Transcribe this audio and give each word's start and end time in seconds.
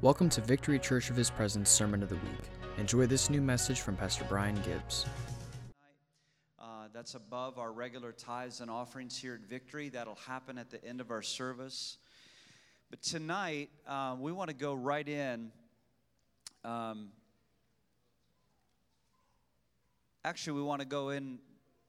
Welcome 0.00 0.28
to 0.28 0.40
Victory 0.40 0.78
Church 0.78 1.10
of 1.10 1.16
His 1.16 1.28
Presence 1.28 1.68
Sermon 1.68 2.04
of 2.04 2.08
the 2.08 2.14
Week. 2.14 2.44
Enjoy 2.76 3.04
this 3.06 3.28
new 3.28 3.40
message 3.40 3.80
from 3.80 3.96
Pastor 3.96 4.24
Brian 4.28 4.54
Gibbs. 4.64 5.06
Uh, 6.56 6.86
that's 6.94 7.16
above 7.16 7.58
our 7.58 7.72
regular 7.72 8.12
tithes 8.12 8.60
and 8.60 8.70
offerings 8.70 9.16
here 9.16 9.34
at 9.34 9.40
Victory. 9.40 9.88
That'll 9.88 10.14
happen 10.14 10.56
at 10.56 10.70
the 10.70 10.84
end 10.84 11.00
of 11.00 11.10
our 11.10 11.20
service. 11.20 11.98
But 12.90 13.02
tonight, 13.02 13.70
uh, 13.88 14.14
we 14.20 14.30
want 14.30 14.50
to 14.50 14.54
go 14.54 14.72
right 14.72 15.08
in. 15.08 15.50
Um, 16.62 17.08
actually, 20.24 20.60
we 20.60 20.62
want 20.62 20.80
to 20.80 20.86
go 20.86 21.08
in 21.08 21.40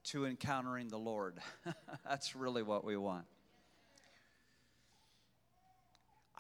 to 0.06 0.26
encountering 0.26 0.88
the 0.88 0.98
Lord. 0.98 1.38
that's 2.10 2.36
really 2.36 2.64
what 2.64 2.84
we 2.84 2.98
want. 2.98 3.26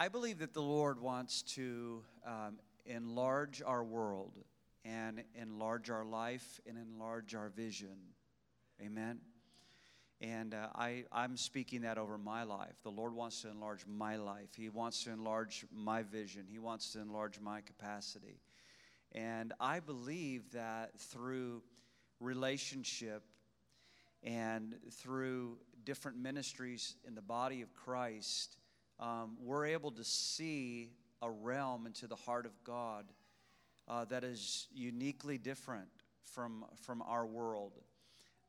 I 0.02 0.07
believe 0.07 0.39
that 0.39 0.54
the 0.54 0.61
Lord 0.61 1.02
wants 1.02 1.41
to 1.55 2.02
um, 2.26 2.59
enlarge 2.85 3.62
our 3.62 3.84
world 3.84 4.31
and 4.85 5.22
enlarge 5.35 5.89
our 5.89 6.05
life 6.05 6.62
and 6.66 6.77
enlarge 6.77 7.35
our 7.35 7.49
vision. 7.49 7.98
Amen. 8.81 9.20
And 10.22 10.53
uh, 10.53 10.67
I, 10.73 11.03
I'm 11.12 11.35
speaking 11.35 11.81
that 11.81 11.98
over 11.98 12.17
my 12.17 12.44
life. 12.44 12.75
The 12.84 12.89
Lord 12.91 13.13
wants 13.13 13.41
to 13.41 13.49
enlarge 13.49 13.85
my 13.85 14.16
life. 14.16 14.48
He 14.55 14.70
wants 14.70 15.03
to 15.03 15.12
enlarge 15.12 15.66
my 15.70 16.03
vision. 16.03 16.45
He 16.47 16.59
wants 16.59 16.94
to 16.94 17.02
enlarge 17.02 17.41
my 17.41 17.59
capacity. 17.59 18.39
And 19.11 19.52
I 19.59 19.81
believe 19.81 20.50
that 20.53 20.97
through 20.97 21.61
relationship 22.22 23.23
and 24.23 24.75
through 24.94 25.58
different 25.84 26.17
ministries 26.17 26.95
in 27.05 27.16
the 27.16 27.22
body 27.22 27.61
of 27.61 27.73
Christ, 27.73 28.59
um, 28.99 29.38
we're 29.41 29.66
able 29.66 29.91
to 29.91 30.03
see 30.03 30.91
a 31.21 31.30
realm 31.30 31.85
into 31.85 32.08
the 32.08 32.16
heart 32.16 32.45
of 32.45 32.52
God 32.63 33.05
uh, 33.88 34.05
that 34.05 34.23
is 34.23 34.67
uniquely 34.73 35.38
different 35.38 35.88
from, 36.25 36.66
from 36.81 37.02
our 37.02 37.25
world. 37.25 37.73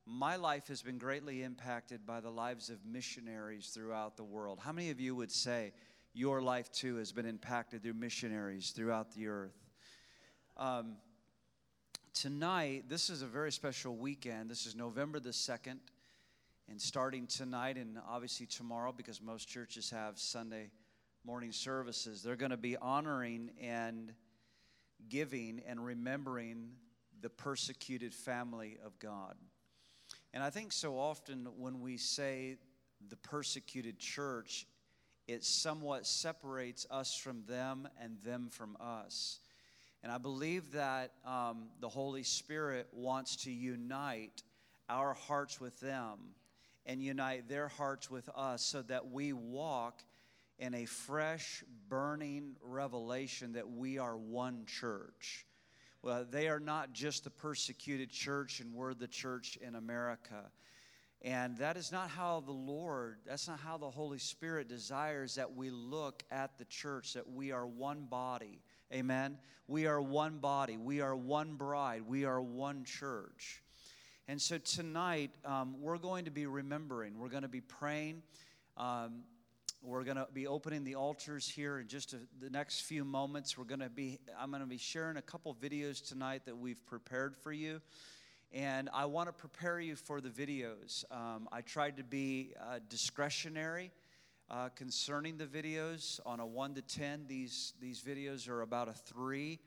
My 0.06 0.37
life 0.37 0.69
has 0.69 0.83
been 0.83 0.98
greatly 0.98 1.43
impacted 1.43 2.05
by 2.05 2.21
the 2.21 2.31
lives 2.31 2.69
of 2.69 2.84
missionaries 2.84 3.69
throughout 3.69 4.17
the 4.17 4.25
world. 4.25 4.59
How 4.61 4.73
many 4.73 4.91
of 4.91 5.01
you 5.01 5.15
would 5.15 5.31
say 5.31 5.73
your 6.12 6.43
life 6.43 6.71
too 6.73 6.97
has 6.97 7.12
been 7.12 7.27
impacted 7.27 7.83
through 7.83 7.95
missionaries 7.95 8.71
throughout 8.71 9.15
the 9.15 9.28
earth? 9.28 9.56
Um, 10.56 10.97
tonight, 12.12 12.84
this 12.89 13.09
is 13.09 13.23
a 13.23 13.27
very 13.27 13.53
special 13.53 13.97
weekend. 13.97 14.51
This 14.51 14.67
is 14.67 14.75
November 14.75 15.21
the 15.21 15.31
2nd. 15.31 15.78
And 16.71 16.81
starting 16.81 17.27
tonight 17.27 17.77
and 17.77 17.99
obviously 18.09 18.47
tomorrow, 18.47 18.93
because 18.97 19.21
most 19.21 19.49
churches 19.49 19.91
have 19.91 20.21
Sunday 20.21 20.71
morning 21.25 21.51
services, 21.51 22.23
they're 22.23 22.37
going 22.37 22.53
to 22.53 22.57
be 22.57 22.77
honoring 22.77 23.51
and 23.61 24.12
giving 25.09 25.61
and 25.67 25.85
remembering 25.85 26.71
the 27.23 27.29
persecuted 27.29 28.15
family 28.15 28.79
of 28.87 28.97
God. 29.01 29.35
And 30.33 30.45
I 30.45 30.51
think 30.51 30.73
so 30.73 30.97
often 30.97 31.49
when 31.59 31.81
we 31.81 31.97
say 31.97 32.59
the 33.09 33.17
persecuted 33.17 33.99
church, 33.99 34.65
it 35.27 35.43
somewhat 35.43 36.07
separates 36.07 36.87
us 36.89 37.17
from 37.17 37.43
them 37.49 37.89
and 38.01 38.17
them 38.23 38.49
from 38.49 38.77
us. 38.79 39.41
And 40.05 40.12
I 40.12 40.19
believe 40.19 40.71
that 40.71 41.15
um, 41.27 41.71
the 41.81 41.89
Holy 41.89 42.23
Spirit 42.23 42.87
wants 42.93 43.34
to 43.45 43.51
unite 43.51 44.45
our 44.89 45.15
hearts 45.15 45.61
with 45.61 45.81
them 45.81 46.19
and 46.91 47.01
unite 47.01 47.49
their 47.49 47.69
hearts 47.69 48.11
with 48.11 48.29
us 48.35 48.63
so 48.63 48.83
that 48.83 49.13
we 49.13 49.33
walk 49.33 50.03
in 50.59 50.75
a 50.75 50.85
fresh, 50.87 51.63
burning 51.89 52.57
revelation 52.61 53.53
that 53.53 53.71
we 53.71 53.99
are 53.99 54.17
one 54.17 54.67
church. 54.67 55.47
Well, 56.03 56.27
they 56.29 56.49
are 56.49 56.59
not 56.59 56.93
just 56.93 57.23
the 57.23 57.31
persecuted 57.31 58.11
church, 58.11 58.59
and 58.59 58.75
we're 58.75 58.95
the 58.95 59.06
church 59.06 59.56
in 59.62 59.77
America. 59.77 60.50
And 61.23 61.56
that 61.59 61.77
is 61.77 61.93
not 61.93 62.11
how 62.11 62.41
the 62.41 62.50
Lord, 62.50 63.19
that's 63.25 63.47
not 63.47 63.61
how 63.61 63.79
the 63.79 63.91
Holy 63.91 64.19
Spirit 64.19 64.69
desires 64.69 65.37
that 65.37 65.55
we 65.55 65.71
look 65.71 66.25
at 66.33 66.59
the 66.59 66.65
church, 66.65 67.12
that 67.15 67.31
we 67.31 67.53
are 67.53 67.69
one 67.69 68.06
body. 68.06 68.62
Amen. 68.93 69.39
We 69.69 69.87
are 69.87 70.03
one 70.03 70.39
body. 70.39 70.77
We 70.77 71.03
are 71.03 71.15
one 71.15 71.55
bride. 71.55 72.03
We 72.09 72.25
are 72.25 72.43
one 72.43 72.83
church. 72.83 73.62
And 74.31 74.41
so 74.41 74.59
tonight, 74.59 75.33
um, 75.45 75.75
we're 75.81 75.99
going 75.99 76.27
to 76.27 76.31
be 76.31 76.47
remembering, 76.47 77.19
we're 77.19 77.31
going 77.31 77.43
to 77.43 77.49
be 77.49 77.61
praying. 77.61 78.23
Um, 78.77 79.25
we're 79.83 80.05
going 80.05 80.19
to 80.19 80.29
be 80.33 80.47
opening 80.47 80.85
the 80.85 80.95
altars 80.95 81.49
here 81.49 81.81
in 81.81 81.89
just 81.89 82.13
a, 82.13 82.19
the 82.41 82.49
next 82.49 82.83
few 82.83 83.05
moments. 83.05 83.59
We're 83.59 83.65
going 83.65 83.81
to 83.81 83.89
be, 83.89 84.21
I'm 84.39 84.51
going 84.51 84.63
to 84.63 84.69
be 84.69 84.79
sharing 84.79 85.17
a 85.17 85.23
couple 85.23 85.53
videos 85.61 86.09
tonight 86.09 86.43
that 86.47 86.57
we've 86.57 86.79
prepared 86.87 87.37
for 87.37 87.51
you. 87.51 87.81
And 88.53 88.89
I 88.95 89.07
want 89.07 89.29
to 89.31 89.33
prepare 89.33 89.81
you 89.81 89.97
for 89.97 90.21
the 90.21 90.29
videos. 90.29 91.03
Um, 91.11 91.49
I 91.51 91.62
tried 91.62 91.97
to 91.97 92.05
be 92.05 92.53
uh, 92.61 92.79
discretionary 92.89 93.91
uh, 94.49 94.69
concerning 94.77 95.39
the 95.39 95.47
videos. 95.47 96.21
On 96.25 96.39
a 96.39 96.47
1 96.47 96.75
to 96.75 96.83
10, 96.83 97.25
these, 97.27 97.73
these 97.81 98.01
videos 98.01 98.49
are 98.49 98.62
about 98.62 98.89
a 98.89 98.93
3 98.93 99.59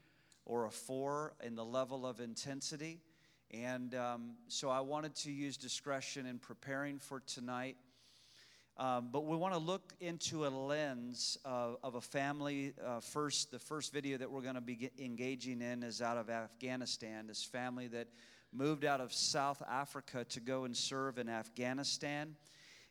or 0.45 0.67
a 0.67 0.71
4 0.71 1.33
in 1.43 1.55
the 1.55 1.65
level 1.65 2.05
of 2.05 2.21
intensity. 2.21 3.01
And 3.53 3.93
um, 3.93 4.31
so 4.47 4.71
I 4.71 4.79
wanted 4.79 5.15
to 5.17 5.31
use 5.31 5.57
discretion 5.57 6.25
in 6.25 6.39
preparing 6.39 6.97
for 6.97 7.19
tonight. 7.19 7.77
Um, 8.77 9.09
but 9.11 9.27
we 9.27 9.37
want 9.37 9.53
to 9.53 9.59
look 9.59 9.93
into 9.99 10.47
a 10.47 10.49
lens 10.49 11.37
of, 11.45 11.77
of 11.83 11.93
a 11.93 12.01
family. 12.01 12.73
Uh, 12.83 12.99
first, 12.99 13.51
the 13.51 13.59
first 13.59 13.93
video 13.93 14.17
that 14.17 14.31
we're 14.31 14.41
going 14.41 14.55
to 14.55 14.61
be 14.61 14.89
engaging 14.97 15.61
in 15.61 15.83
is 15.83 16.01
out 16.01 16.17
of 16.17 16.31
Afghanistan. 16.31 17.27
This 17.27 17.43
family 17.43 17.87
that 17.89 18.07
moved 18.51 18.85
out 18.85 18.99
of 18.99 19.13
South 19.13 19.61
Africa 19.69 20.25
to 20.29 20.39
go 20.39 20.63
and 20.63 20.75
serve 20.75 21.19
in 21.19 21.29
Afghanistan. 21.29 22.35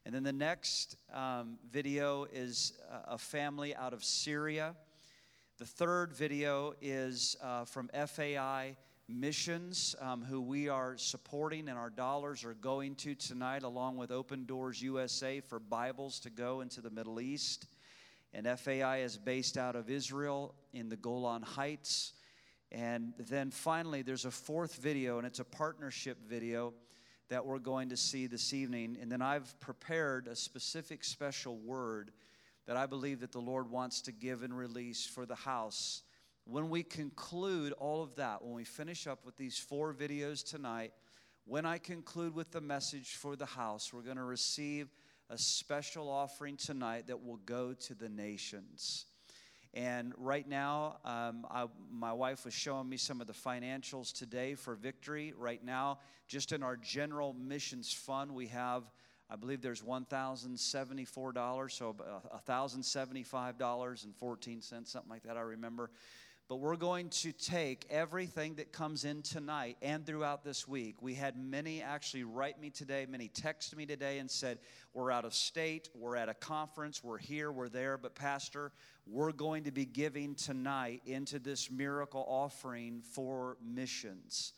And 0.07 0.15
then 0.15 0.23
the 0.23 0.33
next 0.33 0.97
um, 1.13 1.59
video 1.73 2.27
is 2.33 2.75
a 3.09 3.19
family 3.19 3.75
out 3.75 3.93
of 3.93 4.05
Syria. 4.05 4.77
The 5.59 5.67
third 5.67 6.13
video 6.13 6.75
is 6.81 7.37
uh, 7.43 7.65
from 7.65 7.89
FAI 7.89 8.77
missions 9.13 9.95
um, 10.01 10.23
who 10.23 10.41
we 10.41 10.69
are 10.69 10.97
supporting 10.97 11.69
and 11.69 11.79
our 11.79 11.91
dollars 11.91 12.45
are 12.45 12.55
going 12.55 12.95
to 12.97 13.15
tonight 13.15 13.63
along 13.63 13.97
with 13.97 14.11
open 14.11 14.45
doors 14.45 14.81
usa 14.81 15.41
for 15.41 15.59
bibles 15.59 16.19
to 16.21 16.31
go 16.31 16.61
into 16.61 16.81
the 16.81 16.91
middle 16.91 17.21
east. 17.21 17.67
And 18.35 18.47
fai 18.59 18.99
is 18.99 19.19
based 19.19 19.59
out 19.59 19.77
of 19.77 19.91
israel 19.91 20.55
in 20.73 20.89
the 20.89 20.97
golan 20.97 21.43
heights. 21.43 22.15
And 22.71 23.13
then 23.19 23.51
finally 23.51 24.03
there's 24.03 24.25
a 24.25 24.31
fourth 24.31 24.77
video 24.77 25.19
and 25.19 25.27
it's 25.27 25.41
a 25.41 25.45
partnership 25.45 26.19
video 26.27 26.73
that 27.29 27.45
we're 27.45 27.59
going 27.59 27.91
to 27.91 27.97
see 27.97 28.27
this 28.27 28.55
evening. 28.55 28.97
And 29.01 29.13
then 29.13 29.23
i've 29.23 29.59
prepared 29.61 30.27
a 30.27 30.37
specific 30.37 31.05
special 31.05 31.59
word 31.59 32.11
that 32.67 32.77
i 32.77 32.87
believe 32.87 33.21
that 33.21 33.33
the 33.33 33.41
lord 33.41 33.71
wants 33.71 34.01
to 34.03 34.13
give 34.13 34.43
and 34.43 34.57
release 34.57 35.05
for 35.05 35.27
the 35.27 35.35
house 35.35 36.03
when 36.45 36.71
we 36.71 36.83
conclude 36.83 37.73
all 37.73 38.03
of 38.03 38.17
that, 38.17 38.43
when 38.43 38.55
we 38.55 38.65
finish 38.65 39.07
up 39.07 39.25
with 39.25 39.37
these 39.37 39.59
four 39.59 39.95
videos 39.95 40.45
tonight, 40.45 40.93
when 41.45 41.67
I 41.67 41.79
conclude 41.79 42.35
with 42.35 42.51
the 42.51 42.61
message 42.61 43.17
for 43.17 43.37
the 43.37 43.47
house, 43.47 43.93
we're 43.93 44.03
going 44.03 44.17
to 44.17 44.25
receive 44.25 44.89
a 45.31 45.39
special 45.39 46.09
offering 46.09 46.57
tonight 46.57 47.07
that 47.07 47.25
will 47.25 47.39
go 47.39 47.73
to 47.73 47.95
the 47.95 48.09
nations. 48.09 49.07
And 49.75 50.13
right 50.19 50.47
now, 50.47 50.99
um, 51.05 51.47
I, 51.51 51.67
my 51.91 52.13
wife 52.13 52.45
was 52.45 52.53
showing 52.53 52.87
me 52.89 52.99
some 52.99 53.23
of 53.23 53.27
the 53.27 53.33
financials 53.33 54.13
today 54.13 54.55
for 54.55 54.75
victory. 54.75 55.33
Right 55.37 55.65
now, 55.65 55.99
just 56.29 56.53
in 56.53 56.63
our 56.63 56.77
general 56.77 57.33
missions 57.33 57.93
fund, 57.93 58.35
we 58.35 58.49
have, 58.49 58.85
I 59.31 59.37
believe 59.37 59.63
there's 59.63 59.81
$1,074, 59.81 61.73
so 61.73 61.97
$1,075.14, 62.47 64.87
something 64.87 65.11
like 65.11 65.23
that, 65.23 65.39
I 65.39 65.41
remember. 65.41 65.91
But 66.53 66.61
we're 66.61 66.77
going 66.77 67.09
to 67.09 67.33
take 67.33 67.87
everything 67.89 68.57
that 68.57 68.73
comes 68.73 69.07
in 69.07 69.23
tonight 69.23 69.79
and 69.81 70.05
throughout 70.05 70.45
this 70.45 70.69
week. 70.69 70.97
We 71.01 71.15
had 71.15 71.35
many 71.35 71.81
actually 71.81 72.25
write 72.25 72.61
me 72.61 72.69
today, 72.69 73.07
many 73.09 73.29
text 73.29 73.75
me 73.75 73.87
today 73.87 74.19
and 74.19 74.31
said, 74.31 74.59
We're 74.93 75.11
out 75.11 75.25
of 75.25 75.33
state, 75.33 75.89
we're 75.95 76.15
at 76.15 76.29
a 76.29 76.35
conference, 76.35 77.03
we're 77.03 77.17
here, 77.17 77.51
we're 77.51 77.71
there, 77.71 77.97
but 77.97 78.15
Pastor, 78.15 78.71
we're 79.07 79.33
going 79.33 79.65
to 79.65 79.71
be 79.71 79.87
giving 79.87 80.35
tonight 80.35 81.01
into 81.07 81.39
this 81.39 81.71
miracle 81.71 82.27
offering 82.29 83.01
for 83.01 83.57
missions. 83.65 84.53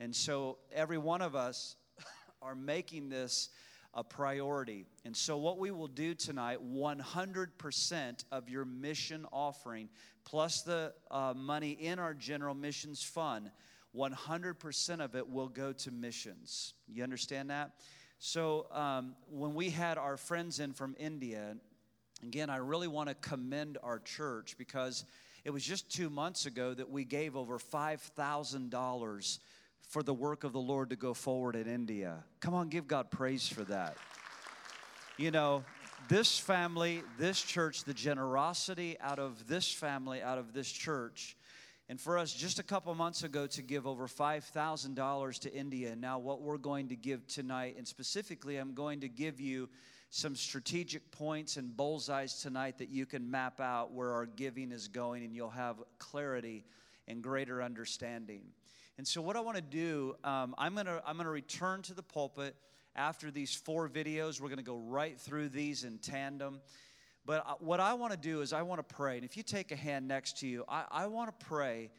And 0.00 0.16
so 0.16 0.56
every 0.72 0.96
one 0.96 1.20
of 1.20 1.36
us 1.36 1.76
are 2.40 2.54
making 2.54 3.10
this 3.10 3.50
a 3.94 4.02
priority. 4.02 4.86
And 5.04 5.16
so, 5.16 5.38
what 5.38 5.58
we 5.58 5.70
will 5.70 5.88
do 5.88 6.14
tonight 6.14 6.58
100% 6.62 8.24
of 8.32 8.48
your 8.48 8.64
mission 8.64 9.26
offering, 9.32 9.88
plus 10.24 10.62
the 10.62 10.92
uh, 11.10 11.32
money 11.36 11.70
in 11.70 11.98
our 11.98 12.14
general 12.14 12.54
missions 12.54 13.02
fund, 13.02 13.50
100% 13.96 15.00
of 15.00 15.14
it 15.14 15.28
will 15.28 15.48
go 15.48 15.72
to 15.72 15.90
missions. 15.92 16.74
You 16.88 17.02
understand 17.04 17.50
that? 17.50 17.72
So, 18.18 18.66
um, 18.72 19.14
when 19.30 19.54
we 19.54 19.70
had 19.70 19.98
our 19.98 20.16
friends 20.16 20.58
in 20.58 20.72
from 20.72 20.96
India, 20.98 21.56
again, 22.22 22.50
I 22.50 22.56
really 22.56 22.88
want 22.88 23.08
to 23.08 23.14
commend 23.14 23.78
our 23.82 24.00
church 24.00 24.56
because 24.58 25.04
It 25.44 25.52
was 25.52 25.62
just 25.62 25.90
two 25.90 26.08
months 26.08 26.46
ago 26.46 26.72
that 26.72 26.88
we 26.88 27.04
gave 27.04 27.36
over 27.36 27.58
$5,000 27.58 29.38
for 29.88 30.02
the 30.02 30.14
work 30.14 30.44
of 30.44 30.52
the 30.52 30.60
Lord 30.60 30.90
to 30.90 30.96
go 30.96 31.14
forward 31.14 31.56
in 31.56 31.66
India. 31.66 32.24
Come 32.40 32.54
on, 32.54 32.68
give 32.68 32.86
God 32.86 33.10
praise 33.10 33.48
for 33.48 33.62
that. 33.64 33.96
You 35.16 35.30
know, 35.30 35.64
this 36.08 36.38
family, 36.38 37.02
this 37.18 37.40
church, 37.40 37.84
the 37.84 37.94
generosity 37.94 38.96
out 39.00 39.18
of 39.18 39.46
this 39.46 39.72
family, 39.72 40.22
out 40.22 40.38
of 40.38 40.52
this 40.52 40.70
church, 40.70 41.36
and 41.88 42.00
for 42.00 42.18
us 42.18 42.32
just 42.32 42.58
a 42.58 42.62
couple 42.62 42.94
months 42.94 43.24
ago 43.24 43.46
to 43.46 43.62
give 43.62 43.86
over 43.86 44.06
$5,000 44.06 45.38
to 45.40 45.54
India. 45.54 45.92
And 45.92 46.00
now, 46.00 46.18
what 46.18 46.40
we're 46.40 46.56
going 46.56 46.88
to 46.88 46.96
give 46.96 47.26
tonight, 47.26 47.74
and 47.76 47.86
specifically, 47.86 48.56
I'm 48.56 48.72
going 48.72 49.00
to 49.00 49.08
give 49.08 49.40
you 49.40 49.68
some 50.10 50.34
strategic 50.34 51.10
points 51.10 51.56
and 51.56 51.76
bullseyes 51.76 52.40
tonight 52.40 52.78
that 52.78 52.88
you 52.88 53.04
can 53.04 53.30
map 53.30 53.60
out 53.60 53.92
where 53.92 54.12
our 54.12 54.26
giving 54.26 54.72
is 54.72 54.88
going, 54.88 55.24
and 55.24 55.34
you'll 55.34 55.50
have 55.50 55.76
clarity 55.98 56.64
and 57.06 57.22
greater 57.22 57.62
understanding. 57.62 58.42
And 58.96 59.06
so, 59.06 59.20
what 59.20 59.36
I 59.36 59.40
want 59.40 59.56
to 59.56 59.62
do, 59.62 60.14
um, 60.22 60.54
I'm 60.56 60.74
going 60.74 60.86
to 60.86 61.02
I'm 61.06 61.16
going 61.16 61.26
to 61.26 61.32
return 61.32 61.82
to 61.82 61.94
the 61.94 62.02
pulpit 62.02 62.54
after 62.94 63.30
these 63.30 63.54
four 63.54 63.88
videos. 63.88 64.40
We're 64.40 64.48
going 64.48 64.58
to 64.58 64.62
go 64.62 64.78
right 64.78 65.18
through 65.18 65.48
these 65.48 65.84
in 65.84 65.98
tandem. 65.98 66.60
But 67.26 67.44
uh, 67.46 67.54
what 67.58 67.80
I 67.80 67.94
want 67.94 68.12
to 68.12 68.18
do 68.18 68.40
is, 68.40 68.52
I 68.52 68.62
want 68.62 68.86
to 68.86 68.94
pray. 68.94 69.16
And 69.16 69.24
if 69.24 69.36
you 69.36 69.42
take 69.42 69.72
a 69.72 69.76
hand 69.76 70.06
next 70.06 70.38
to 70.40 70.46
you, 70.46 70.64
I, 70.68 70.84
I 70.90 71.06
want 71.06 71.38
to 71.38 71.46
pray 71.46 71.90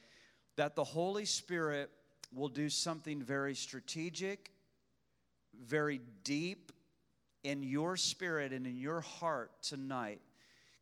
that 0.56 0.76
the 0.76 0.84
Holy 0.84 1.26
Spirit 1.26 1.90
will 2.34 2.48
do 2.50 2.70
something 2.70 3.22
very 3.22 3.56
strategic, 3.56 4.52
very 5.66 6.00
deep 6.24 6.72
in 7.44 7.64
your 7.64 7.98
spirit 7.98 8.54
and 8.54 8.66
in 8.66 8.78
your 8.78 9.02
heart 9.02 9.52
tonight. 9.62 10.22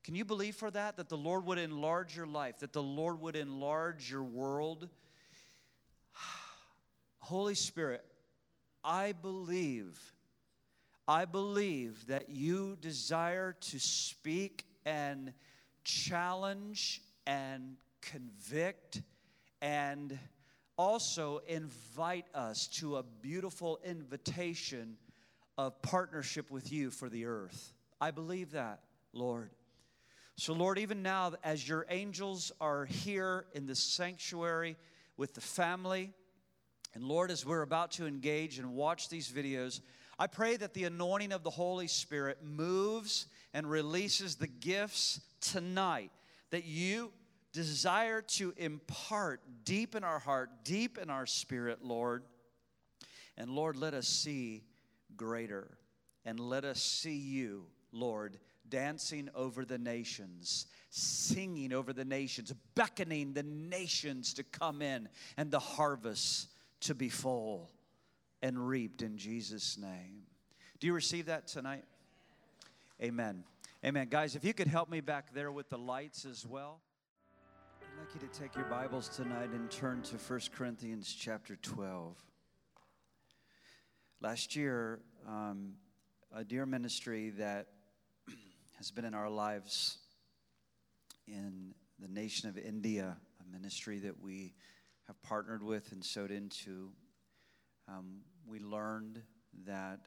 Can 0.04 0.16
you 0.16 0.26
believe 0.26 0.56
for 0.56 0.70
that? 0.72 0.98
That 0.98 1.10
the 1.10 1.18
Lord 1.18 1.46
would 1.46 1.58
enlarge 1.58 2.16
your 2.16 2.28
life, 2.28 2.60
that 2.60 2.74
the 2.74 2.84
Lord 2.84 3.22
would 3.22 3.36
enlarge 3.36 4.12
your 4.12 4.24
world. 4.24 4.90
Holy 7.24 7.56
Spirit, 7.56 8.04
I 8.84 9.14
believe 9.14 9.98
I 11.08 11.26
believe 11.26 12.08
that 12.08 12.30
you 12.30 12.78
desire 12.80 13.58
to 13.60 13.80
speak 13.80 14.66
and 14.86 15.34
challenge 15.84 17.02
and 17.28 17.76
convict 18.02 19.02
and 19.62 20.18
also 20.78 21.42
invite 21.48 22.26
us 22.34 22.68
to 22.68 22.98
a 22.98 23.04
beautiful 23.04 23.80
invitation 23.84 24.96
of 25.58 25.82
partnership 25.82 26.50
with 26.50 26.72
you 26.72 26.90
for 26.90 27.10
the 27.10 27.26
earth. 27.26 27.74
I 28.00 28.12
believe 28.12 28.52
that, 28.52 28.80
Lord. 29.12 29.50
So, 30.38 30.54
Lord, 30.54 30.80
even 30.80 31.04
now, 31.04 31.34
as 31.44 31.68
your 31.68 31.86
angels 31.90 32.52
are 32.62 32.86
here 32.86 33.46
in 33.54 33.68
the 33.68 33.76
sanctuary 33.76 34.78
with 35.18 35.34
the 35.34 35.42
family, 35.42 36.14
and 36.96 37.04
Lord, 37.04 37.32
as 37.32 37.46
we're 37.46 37.64
about 37.64 37.92
to 37.92 38.06
engage 38.06 38.60
and 38.60 38.76
watch 38.76 39.10
these 39.10 39.32
videos, 39.32 39.82
I 40.20 40.28
pray 40.28 40.58
that 40.58 40.74
the 40.74 40.84
anointing 40.84 41.32
of 41.32 41.44
the 41.44 41.50
Holy 41.50 41.88
Spirit 41.88 42.38
moves 42.44 43.26
and 43.54 43.70
releases 43.70 44.36
the 44.36 44.48
gifts 44.48 45.20
tonight 45.42 46.12
that 46.52 46.66
you 46.66 47.12
desire 47.52 48.22
to 48.22 48.54
impart 48.58 49.42
deep 49.64 49.96
in 49.96 50.04
our 50.04 50.20
heart, 50.20 50.52
deep 50.64 51.00
in 51.00 51.10
our 51.10 51.26
spirit, 51.26 51.84
Lord. 51.84 52.24
And 53.38 53.50
Lord, 53.50 53.76
let 53.76 53.96
us 53.96 54.08
see 54.08 54.64
greater 55.18 55.78
and 56.26 56.40
let 56.40 56.64
us 56.64 56.82
see 56.82 57.16
you, 57.16 57.66
Lord, 57.92 58.38
dancing 58.70 59.30
over 59.34 59.66
the 59.66 59.80
nations, 59.80 60.68
singing 60.90 61.74
over 61.74 61.92
the 61.92 62.06
nations, 62.06 62.54
beckoning 62.76 63.34
the 63.34 63.44
nations 63.44 64.36
to 64.36 64.44
come 64.44 64.82
in 64.84 65.10
and 65.38 65.50
the 65.50 65.60
harvest 65.60 66.50
to 66.84 66.96
be 66.96 67.10
full 67.10 67.70
and 68.42 68.68
reaped 68.68 69.02
in 69.02 69.18
Jesus' 69.18 69.78
name. 69.78 70.24
Do 70.80 70.88
you 70.88 70.94
receive 70.94 71.28
that 71.28 71.48
tonight? 71.48 71.86
Amen. 73.02 73.44
Amen. 73.86 74.08
Guys, 74.10 74.36
if 74.36 74.44
you 74.44 74.54
could 74.54 74.68
help 74.68 74.90
me 74.90 75.00
back 75.00 75.34
there 75.34 75.52
with 75.52 75.70
the 75.70 75.78
lights 75.78 76.26
as 76.26 76.46
well. 76.46 76.82
I'd 77.82 78.00
like 78.00 78.14
you 78.14 78.28
to 78.28 78.40
take 78.40 78.56
your 78.56 78.66
Bibles 78.66 79.08
tonight 79.08 79.50
and 79.52 79.70
turn 79.72 80.02
to 80.04 80.16
1 80.18 80.40
Corinthians 80.56 81.16
chapter 81.18 81.56
12. 81.56 82.18
Last 84.22 84.56
year, 84.56 85.00
um, 85.28 85.76
a 86.36 86.44
dear 86.44 86.66
ministry 86.66 87.30
that 87.32 87.68
has 88.78 88.92
been 88.92 89.06
in 89.06 89.14
our 89.14 89.30
lives 89.30 90.00
in 91.28 91.74
the 92.00 92.08
nation 92.08 92.50
of 92.50 92.58
India, 92.58 93.16
a 93.40 93.52
ministry 93.52 94.00
that 94.00 94.22
we 94.22 94.54
have 95.08 95.22
partnered 95.22 95.64
with 95.64 95.92
and 95.92 96.04
sowed 96.04 96.32
into. 96.32 96.92
Um, 97.88 98.22
we 98.48 98.60
learned 98.60 99.22
that 99.66 100.00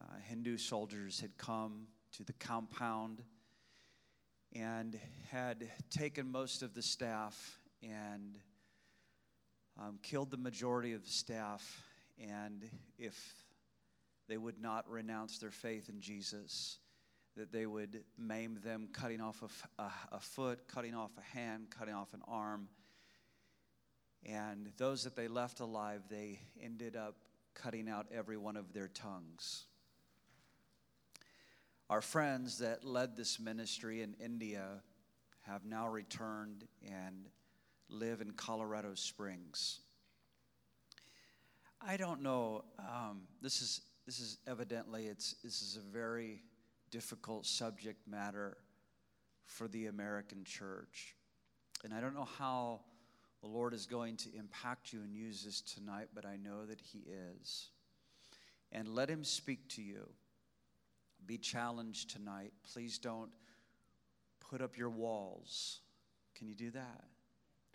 uh, 0.00 0.16
Hindu 0.28 0.56
soldiers 0.56 1.20
had 1.20 1.36
come 1.36 1.86
to 2.16 2.24
the 2.24 2.32
compound 2.34 3.22
and 4.54 4.98
had 5.30 5.70
taken 5.90 6.30
most 6.30 6.62
of 6.62 6.74
the 6.74 6.82
staff 6.82 7.58
and 7.82 8.38
um, 9.80 9.98
killed 10.02 10.30
the 10.30 10.36
majority 10.36 10.92
of 10.92 11.04
the 11.04 11.10
staff. 11.10 11.82
And 12.18 12.68
if 12.98 13.16
they 14.28 14.36
would 14.36 14.60
not 14.60 14.88
renounce 14.90 15.38
their 15.38 15.50
faith 15.50 15.88
in 15.88 16.00
Jesus, 16.00 16.78
that 17.36 17.50
they 17.50 17.66
would 17.66 18.04
maim 18.18 18.58
them, 18.62 18.88
cutting 18.92 19.20
off 19.20 19.42
a, 19.78 20.20
foot, 20.20 20.68
cutting 20.68 20.94
off 20.94 21.10
a 21.18 21.36
hand, 21.36 21.68
cutting 21.76 21.94
off 21.94 22.12
an 22.12 22.20
arm. 22.28 22.68
And 24.24 24.70
those 24.76 25.04
that 25.04 25.16
they 25.16 25.28
left 25.28 25.60
alive, 25.60 26.02
they 26.08 26.40
ended 26.60 26.96
up 26.96 27.16
cutting 27.54 27.88
out 27.88 28.06
every 28.12 28.36
one 28.36 28.56
of 28.56 28.72
their 28.72 28.88
tongues. 28.88 29.64
Our 31.90 32.00
friends 32.00 32.58
that 32.58 32.84
led 32.84 33.16
this 33.16 33.38
ministry 33.38 34.02
in 34.02 34.14
India 34.14 34.82
have 35.42 35.64
now 35.64 35.88
returned 35.88 36.66
and 36.86 37.28
live 37.88 38.20
in 38.20 38.30
Colorado 38.32 38.94
Springs. 38.94 39.80
I 41.80 41.96
don't 41.96 42.22
know. 42.22 42.64
Um, 42.78 43.22
this 43.40 43.60
is 43.60 43.80
this 44.06 44.20
is 44.20 44.38
evidently 44.46 45.06
it's 45.06 45.34
this 45.44 45.62
is 45.62 45.76
a 45.76 45.92
very 45.92 46.42
difficult 46.90 47.44
subject 47.44 48.06
matter 48.06 48.56
for 49.46 49.68
the 49.68 49.86
American 49.86 50.44
church, 50.44 51.16
and 51.84 51.92
I 51.92 52.00
don't 52.00 52.14
know 52.14 52.28
how 52.38 52.80
the 53.42 53.48
Lord 53.48 53.74
is 53.74 53.86
going 53.86 54.16
to 54.18 54.34
impact 54.36 54.92
you 54.92 55.00
and 55.02 55.14
use 55.14 55.44
this 55.44 55.60
tonight, 55.60 56.08
but 56.14 56.24
I 56.24 56.36
know 56.36 56.64
that 56.64 56.80
He 56.80 57.04
is. 57.40 57.68
And 58.70 58.88
let 58.88 59.10
Him 59.10 59.24
speak 59.24 59.68
to 59.70 59.82
you. 59.82 60.08
Be 61.26 61.38
challenged 61.38 62.10
tonight. 62.10 62.52
Please 62.72 62.98
don't 62.98 63.30
put 64.40 64.62
up 64.62 64.78
your 64.78 64.90
walls. 64.90 65.80
Can 66.36 66.46
you 66.46 66.54
do 66.54 66.70
that? 66.70 67.04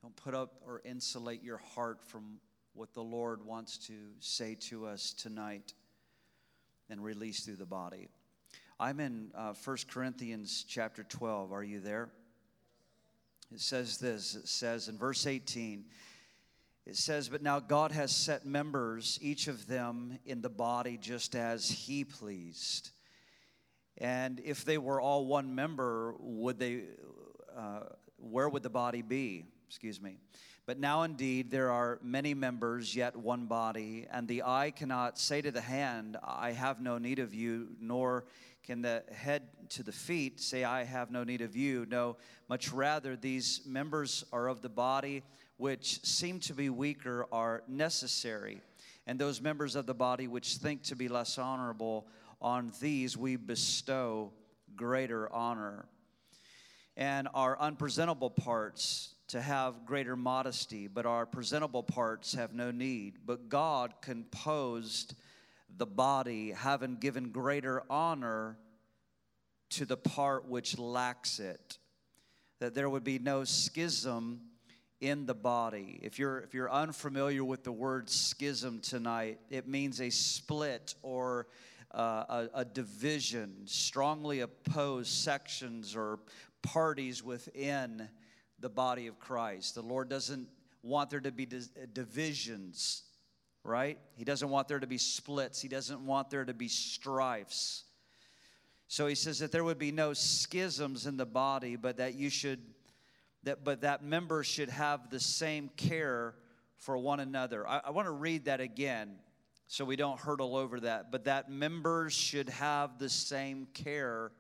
Don't 0.02 0.16
put 0.16 0.34
up 0.34 0.56
or 0.66 0.82
insulate 0.86 1.44
your 1.44 1.58
heart 1.58 2.02
from 2.02 2.40
what 2.74 2.94
the 2.94 3.02
Lord 3.02 3.46
wants 3.46 3.78
to 3.88 3.94
say 4.20 4.56
to 4.70 4.86
us 4.86 5.14
tonight 5.14 5.74
and 6.90 7.04
release 7.04 7.44
through 7.44 7.56
the 7.56 7.66
body. 7.66 8.08
I'm 8.80 9.00
in 9.00 9.32
uh, 9.36 9.54
1 9.62 9.78
Corinthians 9.90 10.64
chapter 10.68 11.04
12. 11.04 11.52
Are 11.52 11.64
you 11.64 11.80
there? 11.80 12.10
It 13.54 13.62
says 13.62 13.98
this 13.98 14.36
it 14.36 14.48
says 14.48 14.88
in 14.90 14.98
verse 14.98 15.26
18, 15.26 15.86
it 16.86 16.96
says, 16.96 17.28
But 17.28 17.42
now 17.42 17.60
God 17.60 17.92
has 17.92 18.16
set 18.16 18.46
members, 18.46 19.20
each 19.22 19.48
of 19.48 19.68
them 19.68 20.20
in 20.26 20.42
the 20.42 20.50
body, 20.50 20.98
just 20.98 21.36
as 21.36 21.70
He 21.70 22.04
pleased. 22.06 22.92
And 23.98 24.40
if 24.46 24.64
they 24.64 24.78
were 24.78 25.02
all 25.02 25.26
one 25.26 25.54
member, 25.54 26.16
would 26.20 26.60
they, 26.60 26.84
uh, 27.56 27.82
where 28.18 28.48
would 28.48 28.64
the 28.64 28.70
body 28.70 29.02
be? 29.02 29.46
Excuse 29.68 30.02
me. 30.02 30.18
But 30.68 30.80
now 30.82 31.04
indeed 31.04 31.50
there 31.50 31.72
are 31.72 31.98
many 32.04 32.34
members, 32.34 32.94
yet 32.94 33.16
one 33.16 33.46
body, 33.46 34.06
and 34.12 34.28
the 34.28 34.44
eye 34.44 34.74
cannot 34.76 35.18
say 35.18 35.42
to 35.42 35.50
the 35.50 35.62
hand, 35.62 36.18
I 36.22 36.52
have 36.52 36.82
no 36.82 36.98
need 36.98 37.20
of 37.20 37.34
you, 37.34 37.70
nor 37.80 38.26
can 38.64 38.82
the 38.82 39.02
head 39.10 39.44
to 39.70 39.82
the 39.82 39.94
feet 39.94 40.42
say, 40.42 40.66
I 40.66 40.84
have 40.84 41.10
no 41.10 41.24
need 41.24 41.40
of 41.40 41.56
you? 41.56 41.86
No, 41.90 42.18
much 42.50 42.74
rather, 42.74 43.16
these 43.16 43.62
members 43.66 44.26
are 44.34 44.50
of 44.50 44.62
the 44.62 44.68
body 44.68 45.24
which 45.56 46.04
seem 46.04 46.42
to 46.42 46.54
be 46.54 46.70
weaker 46.70 47.28
are 47.32 47.64
necessary. 47.70 48.62
And 49.06 49.18
those 49.18 49.40
members 49.40 49.78
of 49.78 49.86
the 49.86 49.94
body 49.94 50.28
which 50.28 50.56
think 50.56 50.84
to 50.84 50.98
be 50.98 51.08
less 51.08 51.38
honorable, 51.38 52.08
on 52.42 52.74
these 52.82 53.16
we 53.16 53.38
bestow 53.38 54.34
greater 54.76 55.32
honor. 55.32 55.86
And 56.98 57.30
our 57.34 57.58
unpresentable 57.58 58.32
parts 58.32 59.14
to 59.28 59.42
have 59.42 59.86
greater 59.86 60.16
modesty, 60.16 60.88
but 60.88 61.06
our 61.06 61.26
presentable 61.26 61.84
parts 61.84 62.34
have 62.34 62.54
no 62.54 62.72
need. 62.72 63.16
But 63.26 63.50
God 63.50 63.94
composed 64.02 65.16
the 65.78 65.86
body, 65.86 66.52
having 66.52 66.96
given 66.96 67.30
greater 67.30 67.84
honor 67.90 68.58
to 69.72 69.86
the 69.86 69.98
part 69.98 70.48
which 70.48 70.78
lacks 70.78 71.40
it, 71.40 71.78
that 72.60 72.74
there 72.74 72.90
would 72.90 73.04
be 73.04 73.20
no 73.20 73.44
schism 73.44 74.42
in 75.02 75.26
the 75.26 75.36
body. 75.36 76.00
If 76.02 76.18
you're 76.18 76.40
if 76.40 76.54
you're 76.54 76.72
unfamiliar 76.72 77.44
with 77.44 77.64
the 77.64 77.72
word 77.72 78.10
schism 78.10 78.80
tonight, 78.80 79.40
it 79.50 79.68
means 79.68 80.02
a 80.02 80.10
split 80.10 80.96
or 81.04 81.48
uh, 81.94 82.48
a, 82.54 82.62
a 82.62 82.66
division, 82.66 83.62
strongly 83.66 84.40
opposed 84.40 85.12
sections 85.12 85.96
or 85.96 86.20
parties 86.62 87.24
within 87.24 88.10
the 88.60 88.70
body 88.70 89.08
of 89.08 89.20
Christ. 89.20 89.76
The 89.76 89.82
Lord 89.82 90.10
doesn't 90.10 90.48
want 90.84 91.10
there 91.10 91.20
to 91.20 91.32
be 91.32 91.48
divisions, 91.94 93.04
right? 93.64 94.00
He 94.16 94.24
doesn't 94.24 94.50
want 94.50 94.68
there 94.68 94.80
to 94.80 94.88
be 94.88 94.98
splits. 94.98 95.62
He 95.62 95.68
doesn't 95.68 96.06
want 96.06 96.30
there 96.30 96.46
to 96.46 96.54
be 96.54 96.68
strifes. 96.68 97.84
So 98.88 99.08
he 99.08 99.16
says 99.16 99.40
that 99.40 99.52
there 99.52 99.64
would 99.64 99.80
be 99.80 99.92
no 99.92 100.14
schisms 100.14 101.06
in 101.06 101.18
the 101.18 101.26
body, 101.26 101.76
but 101.76 101.98
that 101.98 102.16
you 102.16 102.30
should 102.30 102.60
that 103.44 103.64
but 103.64 103.82
that 103.82 104.04
members 104.04 104.48
should 104.48 104.70
have 104.70 105.10
the 105.10 105.20
same 105.20 105.70
care 105.78 106.36
for 106.78 106.98
one 106.98 107.20
another. 107.20 107.68
I, 107.68 107.82
I 107.86 107.90
want 107.92 108.08
to 108.08 108.12
read 108.12 108.46
that 108.46 108.62
again 108.62 109.16
so 109.68 109.84
we 109.84 109.98
don't 109.98 110.20
hurdle 110.20 110.56
over 110.56 110.80
that, 110.82 111.12
but 111.12 111.26
that 111.26 111.52
members 111.52 112.14
should 112.14 112.48
have 112.50 112.98
the 113.00 113.10
same 113.10 113.68
care 113.74 114.32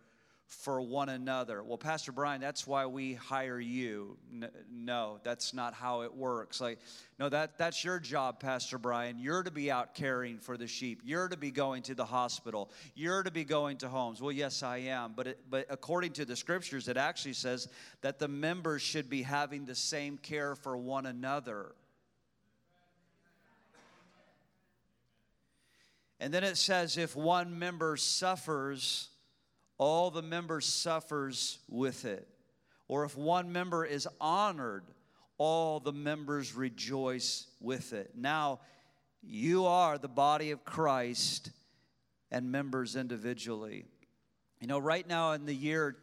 for 0.48 0.82
one 0.82 1.10
another. 1.10 1.62
Well, 1.62 1.78
Pastor 1.78 2.14
Brian, 2.14 2.40
that's 2.40 2.66
why 2.66 2.86
we 2.86 3.16
hire 3.16 3.60
you. 3.60 4.18
No, 4.72 5.20
that's 5.24 5.54
not 5.54 5.74
how 5.74 6.04
it 6.04 6.14
works. 6.16 6.62
Like, 6.62 6.80
no, 7.20 7.28
that, 7.28 7.58
that's 7.58 7.84
your 7.84 8.00
job, 8.00 8.40
Pastor 8.40 8.78
Brian. 8.78 9.20
You're 9.20 9.44
to 9.44 9.52
be 9.52 9.70
out 9.70 9.94
caring 9.94 10.40
for 10.40 10.56
the 10.56 10.66
sheep. 10.66 11.02
You're 11.04 11.28
to 11.28 11.36
be 11.36 11.52
going 11.52 11.84
to 11.84 11.96
the 11.96 12.06
hospital. 12.06 12.72
You're 12.96 13.24
to 13.24 13.32
be 13.32 13.44
going 13.44 13.78
to 13.80 13.90
homes. 13.90 14.22
Well, 14.22 14.32
yes, 14.32 14.64
I 14.64 14.78
am. 14.78 15.14
But, 15.18 15.28
it, 15.28 15.40
but 15.50 15.66
according 15.70 16.14
to 16.14 16.24
the 16.24 16.38
scriptures, 16.38 16.88
it 16.88 16.96
actually 16.96 17.34
says 17.34 17.68
that 18.00 18.18
the 18.18 18.30
members 18.30 18.82
should 18.82 19.10
be 19.10 19.24
having 19.24 19.66
the 19.66 19.76
same 19.76 20.18
care 20.18 20.56
for 20.56 20.78
one 20.78 21.06
another. 21.06 21.74
And 26.22 26.34
then 26.34 26.46
it 26.46 26.56
says, 26.56 26.98
if 26.98 27.16
one 27.18 27.60
member 27.60 27.98
suffers, 27.98 29.10
all 29.78 30.12
the 30.12 30.22
members 30.22 30.66
suffers 30.66 31.60
with 31.70 32.06
it. 32.06 32.28
Or 32.88 33.04
if 33.04 33.18
one 33.18 33.52
member 33.52 33.86
is 33.86 34.08
honored, 34.20 34.84
all 35.38 35.80
the 35.80 35.92
members 35.92 36.56
rejoice 36.56 37.48
with 37.60 37.94
it. 37.94 38.12
Now, 38.16 38.60
you 39.22 39.66
are 39.66 39.98
the 39.98 40.08
body 40.08 40.52
of 40.52 40.64
Christ 40.64 41.52
and 42.32 42.52
members 42.52 42.96
individually. 42.96 43.86
You 44.60 44.68
know, 44.68 44.80
right 44.80 45.08
now 45.08 45.34
in 45.34 45.46
the 45.46 45.54
year 45.54 45.98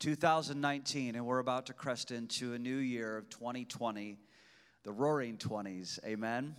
2019, 0.00 1.14
and 1.14 1.26
we're 1.26 1.38
about 1.38 1.66
to 1.66 1.72
crest 1.72 2.10
into 2.10 2.54
a 2.54 2.58
new 2.58 2.76
year 2.76 3.16
of 3.16 3.28
2020, 3.28 4.18
the 4.82 4.92
roaring 4.92 5.36
20s, 5.36 6.02
amen? 6.04 6.56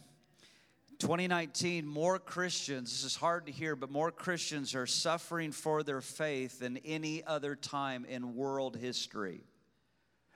2019, 1.02 1.88
more 1.88 2.20
Christians, 2.20 2.92
this 2.92 3.04
is 3.04 3.16
hard 3.16 3.48
to 3.48 3.52
hear, 3.52 3.76
but 3.76 3.90
more 3.90 4.12
Christians 4.12 4.76
are 4.76 4.86
suffering 4.86 5.52
for 5.52 5.82
their 5.82 6.00
faith 6.00 6.60
than 6.60 6.78
any 6.86 7.26
other 7.26 7.56
time 7.56 8.06
in 8.06 8.36
world 8.36 8.78
history. 8.78 9.44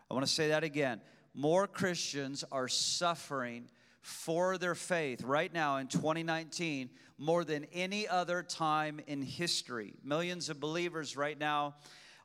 I 0.10 0.16
want 0.16 0.26
to 0.26 0.32
say 0.32 0.48
that 0.48 0.64
again. 0.64 1.02
More 1.36 1.68
Christians 1.68 2.44
are 2.52 2.68
suffering 2.68 3.70
for 4.02 4.58
their 4.58 4.74
faith 4.74 5.24
right 5.24 5.54
now 5.54 5.78
in 5.78 5.86
2019 5.86 6.90
more 7.20 7.44
than 7.44 7.68
any 7.72 8.08
other 8.08 8.42
time 8.42 9.00
in 9.06 9.22
history. 9.22 9.94
Millions 10.04 10.50
of 10.50 10.60
believers 10.60 11.16
right 11.16 11.38
now 11.38 11.76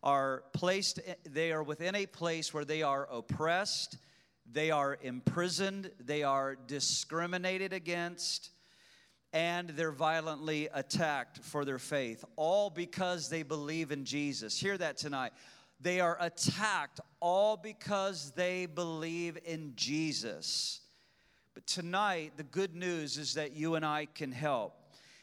are 0.02 0.44
placed, 0.54 0.98
they 1.28 1.52
are 1.52 1.62
within 1.62 1.94
a 1.94 2.06
place 2.06 2.54
where 2.54 2.64
they 2.64 2.82
are 2.82 3.06
oppressed 3.12 3.98
they 4.52 4.70
are 4.70 4.98
imprisoned, 5.02 5.90
they 6.00 6.22
are 6.22 6.56
discriminated 6.66 7.72
against, 7.72 8.50
and 9.32 9.70
they're 9.70 9.92
violently 9.92 10.68
attacked 10.74 11.38
for 11.38 11.64
their 11.64 11.78
faith, 11.78 12.24
all 12.36 12.70
because 12.70 13.28
they 13.28 13.42
believe 13.42 13.92
in 13.92 14.04
Jesus. 14.04 14.58
Hear 14.58 14.76
that 14.78 14.96
tonight. 14.96 15.32
They 15.80 16.00
are 16.00 16.16
attacked 16.20 17.00
all 17.20 17.56
because 17.56 18.32
they 18.32 18.66
believe 18.66 19.38
in 19.44 19.72
Jesus. 19.76 20.80
But 21.54 21.66
tonight, 21.66 22.32
the 22.36 22.42
good 22.42 22.74
news 22.74 23.16
is 23.16 23.34
that 23.34 23.52
you 23.52 23.76
and 23.76 23.84
I 23.84 24.06
can 24.06 24.32
help. 24.32 24.74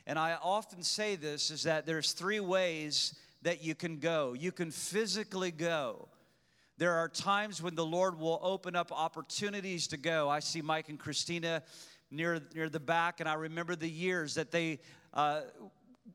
And 0.06 0.18
I 0.18 0.38
often 0.42 0.84
say 0.84 1.16
this 1.16 1.52
is 1.52 1.64
that 1.64 1.86
there's 1.86 2.14
three 2.14 2.40
ways 2.40 3.14
that 3.42 3.64
you 3.64 3.76
can 3.76 4.00
go. 4.00 4.34
You 4.34 4.52
can 4.52 4.72
physically 4.72 5.52
go. 5.52 6.08
There 6.80 6.94
are 6.94 7.10
times 7.10 7.60
when 7.60 7.74
the 7.74 7.86
Lord 7.86 8.20
will 8.20 8.40
open 8.44 8.76
up 8.76 8.92
opportunities 8.92 9.88
to 9.88 9.98
go. 9.98 10.30
I 10.30 10.40
see 10.40 10.62
Mike 10.62 10.90
and 10.90 11.00
Christina 11.00 11.64
near, 12.12 12.40
near 12.54 12.70
the 12.70 12.80
back, 12.80 13.20
and 13.20 13.28
I 13.28 13.34
remember 13.34 13.76
the 13.76 13.90
years 13.90 14.36
that 14.36 14.52
they 14.52 14.78
uh, 15.12 15.42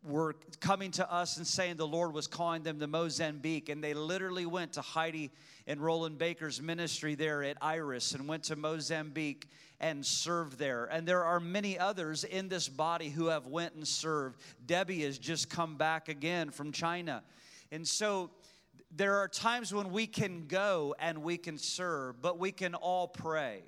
were 0.05 0.37
coming 0.61 0.93
to 0.93 1.13
us 1.13 1.37
and 1.37 1.45
saying 1.45 1.79
the 1.79 1.87
Lord 1.87 2.13
was 2.13 2.29
calling 2.29 2.63
them 2.63 2.79
to 2.79 2.87
Mozambique. 2.87 3.71
And 3.71 3.83
they 3.83 3.93
literally 3.93 4.47
went 4.47 4.75
to 4.75 4.83
Heidi 4.83 5.33
and 5.67 5.81
Rolland 5.81 6.19
Baker's 6.19 6.63
ministry 6.63 7.17
there 7.17 7.43
at 7.43 7.57
Iris 7.61 8.13
and 8.13 8.29
went 8.29 8.45
to 8.45 8.55
Mozambique 8.55 9.49
and 9.81 10.07
served 10.07 10.61
there. 10.61 10.85
And 10.87 11.09
there 11.09 11.25
are 11.25 11.41
many 11.41 11.77
others 11.77 12.23
in 12.23 12.49
this 12.49 12.69
body 12.69 13.11
who 13.11 13.27
have 13.27 13.47
went 13.47 13.75
and 13.75 13.87
served. 13.87 14.41
Debbie 14.65 15.03
has 15.03 15.19
just 15.19 15.51
come 15.51 15.77
back 15.77 16.09
again 16.09 16.51
from 16.51 16.71
China. 16.71 17.25
And 17.73 17.87
so 17.87 18.31
there 18.95 19.17
are 19.17 19.29
times 19.29 19.73
when 19.73 19.91
we 19.91 20.07
can 20.07 20.47
go 20.47 20.95
and 20.99 21.23
we 21.23 21.39
can 21.39 21.57
serve, 21.57 22.21
but 22.21 22.39
we 22.39 22.53
can 22.53 22.75
all 22.75 23.09
pray. 23.09 23.63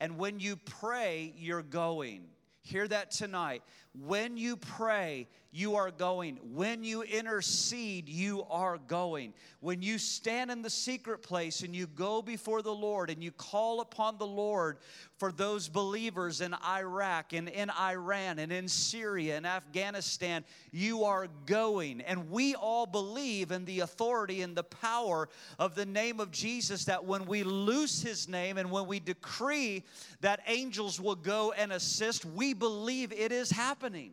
And 0.00 0.18
when 0.18 0.38
you 0.38 0.56
pray, 0.56 1.34
you're 1.36 1.62
going. 1.62 2.26
Hear 2.62 2.86
that 2.88 3.10
tonight. 3.10 3.62
When 4.06 4.36
you 4.36 4.56
pray, 4.56 5.28
you 5.50 5.76
are 5.76 5.90
going. 5.90 6.38
When 6.54 6.84
you 6.84 7.02
intercede, 7.02 8.08
you 8.08 8.44
are 8.50 8.76
going. 8.76 9.32
When 9.60 9.80
you 9.80 9.98
stand 9.98 10.50
in 10.50 10.62
the 10.62 10.70
secret 10.70 11.22
place 11.22 11.62
and 11.62 11.74
you 11.74 11.86
go 11.86 12.20
before 12.20 12.60
the 12.60 12.74
Lord 12.74 13.08
and 13.08 13.24
you 13.24 13.32
call 13.32 13.80
upon 13.80 14.18
the 14.18 14.26
Lord 14.26 14.78
for 15.16 15.32
those 15.32 15.68
believers 15.68 16.42
in 16.42 16.54
Iraq 16.54 17.32
and 17.32 17.48
in 17.48 17.70
Iran 17.70 18.38
and 18.38 18.52
in 18.52 18.68
Syria 18.68 19.36
and 19.36 19.46
Afghanistan, 19.46 20.44
you 20.70 21.04
are 21.04 21.26
going. 21.46 22.02
And 22.02 22.30
we 22.30 22.54
all 22.54 22.86
believe 22.86 23.50
in 23.50 23.64
the 23.64 23.80
authority 23.80 24.42
and 24.42 24.54
the 24.54 24.64
power 24.64 25.28
of 25.58 25.74
the 25.74 25.86
name 25.86 26.20
of 26.20 26.30
Jesus 26.30 26.84
that 26.84 27.04
when 27.04 27.24
we 27.24 27.42
loose 27.42 28.02
his 28.02 28.28
name 28.28 28.58
and 28.58 28.70
when 28.70 28.86
we 28.86 29.00
decree 29.00 29.82
that 30.20 30.40
angels 30.46 31.00
will 31.00 31.16
go 31.16 31.52
and 31.52 31.72
assist, 31.72 32.24
we 32.26 32.52
believe 32.52 33.12
it 33.12 33.32
is 33.32 33.50
happening. 33.88 34.12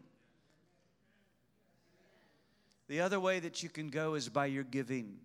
The 2.88 3.02
other 3.02 3.20
way 3.20 3.40
that 3.42 3.62
you 3.62 3.68
can 3.68 3.90
go 3.90 4.14
is 4.14 4.30
by 4.30 4.46
your 4.46 4.64
giving. 4.64 5.18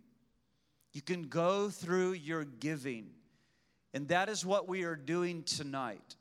You 0.92 1.02
can 1.02 1.28
go 1.28 1.68
through 1.68 2.12
your 2.12 2.44
giving. 2.44 3.10
And 3.94 4.08
that 4.08 4.28
is 4.28 4.44
what 4.44 4.66
we 4.66 4.82
are 4.82 4.96
doing 4.96 5.44
tonight 5.44 6.16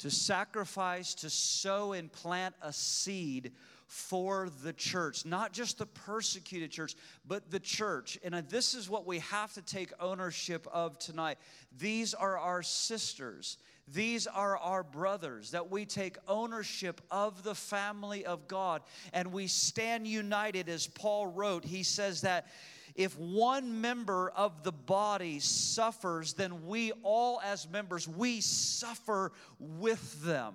to 0.00 0.10
sacrifice, 0.10 1.14
to 1.14 1.30
sow 1.30 1.94
and 1.94 2.12
plant 2.12 2.54
a 2.60 2.70
seed 2.70 3.52
for 3.86 4.50
the 4.62 4.74
church, 4.74 5.24
not 5.24 5.54
just 5.54 5.78
the 5.78 5.86
persecuted 5.86 6.70
church, 6.70 6.94
but 7.26 7.50
the 7.50 7.60
church. 7.60 8.18
And 8.22 8.34
uh, 8.34 8.42
this 8.46 8.74
is 8.74 8.90
what 8.90 9.06
we 9.06 9.20
have 9.20 9.54
to 9.54 9.62
take 9.62 9.92
ownership 9.98 10.66
of 10.70 10.98
tonight. 10.98 11.38
These 11.78 12.12
are 12.12 12.36
our 12.36 12.62
sisters. 12.62 13.56
These 13.92 14.26
are 14.26 14.56
our 14.56 14.82
brothers, 14.82 15.52
that 15.52 15.70
we 15.70 15.84
take 15.84 16.16
ownership 16.26 17.00
of 17.10 17.44
the 17.44 17.54
family 17.54 18.26
of 18.26 18.48
God 18.48 18.82
and 19.12 19.32
we 19.32 19.46
stand 19.46 20.06
united, 20.06 20.68
as 20.68 20.88
Paul 20.88 21.28
wrote. 21.28 21.64
He 21.64 21.84
says 21.84 22.22
that 22.22 22.48
if 22.96 23.16
one 23.18 23.80
member 23.80 24.30
of 24.30 24.64
the 24.64 24.72
body 24.72 25.38
suffers, 25.38 26.32
then 26.32 26.66
we 26.66 26.92
all, 27.02 27.40
as 27.44 27.68
members, 27.68 28.08
we 28.08 28.40
suffer 28.40 29.32
with 29.58 30.22
them. 30.24 30.54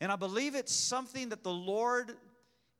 And 0.00 0.12
I 0.12 0.16
believe 0.16 0.54
it's 0.54 0.74
something 0.74 1.30
that 1.30 1.42
the 1.42 1.52
Lord 1.52 2.12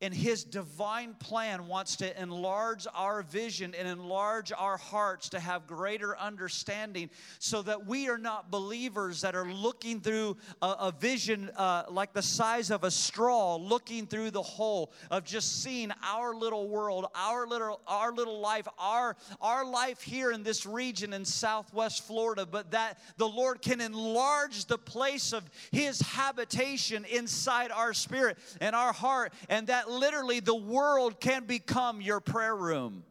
in 0.00 0.12
his 0.12 0.44
divine 0.44 1.14
plan 1.14 1.68
wants 1.68 1.96
to 1.96 2.22
enlarge 2.22 2.86
our 2.94 3.22
vision 3.22 3.74
and 3.74 3.88
enlarge 3.88 4.52
our 4.52 4.76
hearts 4.76 5.30
to 5.30 5.40
have 5.40 5.66
greater 5.66 6.16
understanding 6.18 7.08
so 7.38 7.62
that 7.62 7.86
we 7.86 8.08
are 8.10 8.18
not 8.18 8.50
believers 8.50 9.22
that 9.22 9.34
are 9.34 9.50
looking 9.50 10.00
through 10.00 10.36
a, 10.60 10.66
a 10.66 10.94
vision 11.00 11.50
uh, 11.56 11.84
like 11.90 12.12
the 12.12 12.22
size 12.22 12.70
of 12.70 12.84
a 12.84 12.90
straw 12.90 13.56
looking 13.56 14.06
through 14.06 14.30
the 14.30 14.42
hole 14.42 14.92
of 15.10 15.24
just 15.24 15.62
seeing 15.62 15.90
our 16.04 16.34
little 16.34 16.68
world 16.68 17.06
our 17.14 17.46
little 17.46 17.80
our 17.86 18.12
little 18.12 18.40
life 18.40 18.68
our 18.78 19.16
our 19.40 19.64
life 19.64 20.02
here 20.02 20.30
in 20.30 20.42
this 20.42 20.66
region 20.66 21.14
in 21.14 21.24
southwest 21.24 22.06
florida 22.06 22.44
but 22.44 22.70
that 22.70 22.98
the 23.16 23.28
lord 23.28 23.62
can 23.62 23.80
enlarge 23.80 24.66
the 24.66 24.76
place 24.76 25.32
of 25.32 25.42
his 25.70 26.00
habitation 26.02 27.06
inside 27.06 27.70
our 27.70 27.94
spirit 27.94 28.36
and 28.60 28.76
our 28.76 28.92
heart 28.92 29.32
and 29.48 29.68
that 29.68 29.85
literally 29.88 30.40
the 30.40 30.54
world 30.54 31.20
can 31.20 31.44
become 31.44 32.00
your 32.00 32.20
prayer 32.20 32.54
room. 32.54 33.04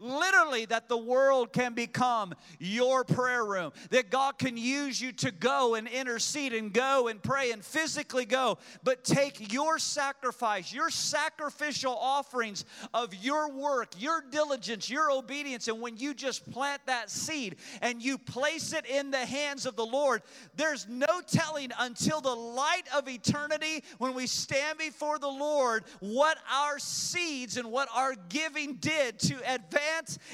Literally 0.00 0.64
that 0.64 0.88
the 0.88 0.96
world 0.96 1.52
can 1.52 1.74
become 1.74 2.32
your 2.58 3.04
prayer 3.04 3.44
room 3.44 3.70
that 3.90 4.10
god 4.10 4.38
can 4.38 4.56
use 4.56 5.00
you 5.00 5.12
to 5.12 5.30
go 5.30 5.74
and 5.74 5.86
intercede 5.86 6.54
and 6.54 6.72
go 6.72 7.08
and 7.08 7.22
pray 7.22 7.52
and 7.52 7.62
physically 7.62 8.24
go 8.24 8.56
but 8.82 9.04
take 9.04 9.52
your 9.52 9.78
sacrifice 9.78 10.72
your 10.72 10.88
sacrificial 10.88 11.94
offerings 11.94 12.64
of 12.94 13.14
your 13.14 13.50
work 13.52 13.92
your 13.98 14.24
diligence 14.30 14.88
your 14.88 15.10
obedience 15.10 15.68
and 15.68 15.80
when 15.80 15.96
you 15.98 16.14
just 16.14 16.50
plant 16.50 16.80
that 16.86 17.10
seed 17.10 17.56
and 17.82 18.02
you 18.02 18.16
place 18.16 18.72
it 18.72 18.86
in 18.86 19.10
the 19.10 19.18
hands 19.18 19.66
of 19.66 19.76
the 19.76 19.84
lord 19.84 20.22
there's 20.56 20.88
no 20.88 21.20
telling 21.26 21.70
until 21.78 22.22
the 22.22 22.34
light 22.34 22.84
of 22.96 23.06
eternity 23.06 23.84
when 23.98 24.14
we 24.14 24.26
stand 24.26 24.78
before 24.78 25.18
the 25.18 25.28
lord 25.28 25.84
what 26.00 26.38
our 26.50 26.78
seeds 26.78 27.58
and 27.58 27.70
what 27.70 27.88
our 27.94 28.14
giving 28.30 28.74
did 28.76 29.18
to 29.18 29.34
advance 29.52 29.89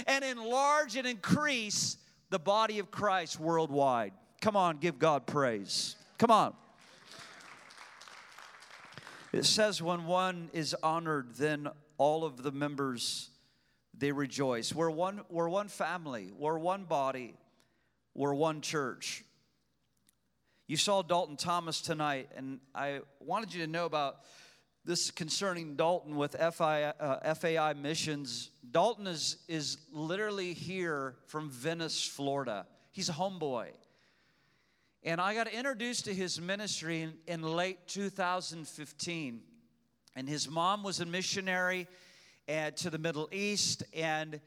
and 0.06 0.24
enlarge 0.24 0.96
and 0.96 1.06
increase 1.06 1.96
the 2.30 2.38
body 2.38 2.78
of 2.78 2.90
Christ 2.90 3.38
worldwide. 3.38 4.12
Come 4.40 4.56
on, 4.56 4.78
give 4.78 4.98
God 4.98 5.26
praise. 5.26 5.96
Come 6.18 6.30
on. 6.30 6.54
It 9.32 9.44
says 9.44 9.82
when 9.82 10.06
one 10.06 10.50
is 10.52 10.74
honored, 10.82 11.34
then 11.34 11.68
all 11.98 12.24
of 12.24 12.42
the 12.42 12.52
members 12.52 13.30
they 13.98 14.12
rejoice. 14.12 14.74
We're 14.74 14.90
one, 14.90 15.22
we're 15.30 15.48
one 15.48 15.68
family, 15.68 16.30
we're 16.36 16.58
one 16.58 16.84
body, 16.84 17.34
we're 18.14 18.34
one 18.34 18.60
church. 18.60 19.24
You 20.66 20.76
saw 20.76 21.02
Dalton 21.02 21.36
Thomas 21.36 21.80
tonight, 21.80 22.30
and 22.36 22.60
I 22.74 23.00
wanted 23.20 23.54
you 23.54 23.64
to 23.64 23.70
know 23.70 23.86
about 23.86 24.20
this 24.86 25.10
concerning 25.10 25.74
Dalton 25.74 26.14
with 26.14 26.36
FI, 26.54 26.84
uh, 26.84 27.34
FAI 27.34 27.72
missions. 27.72 28.50
Dalton 28.70 29.08
is, 29.08 29.38
is 29.48 29.78
literally 29.92 30.54
here 30.54 31.16
from 31.26 31.50
Venice, 31.50 32.06
Florida. 32.06 32.66
He's 32.92 33.08
a 33.08 33.12
homeboy. 33.12 33.70
And 35.02 35.20
I 35.20 35.34
got 35.34 35.48
introduced 35.48 36.04
to 36.04 36.14
his 36.14 36.40
ministry 36.40 37.02
in, 37.02 37.14
in 37.26 37.42
late 37.42 37.88
2015. 37.88 39.40
And 40.14 40.28
his 40.28 40.48
mom 40.48 40.84
was 40.84 41.00
a 41.00 41.06
missionary 41.06 41.88
uh, 42.48 42.70
to 42.70 42.88
the 42.88 42.98
Middle 42.98 43.28
East. 43.32 43.82
And 43.92 44.40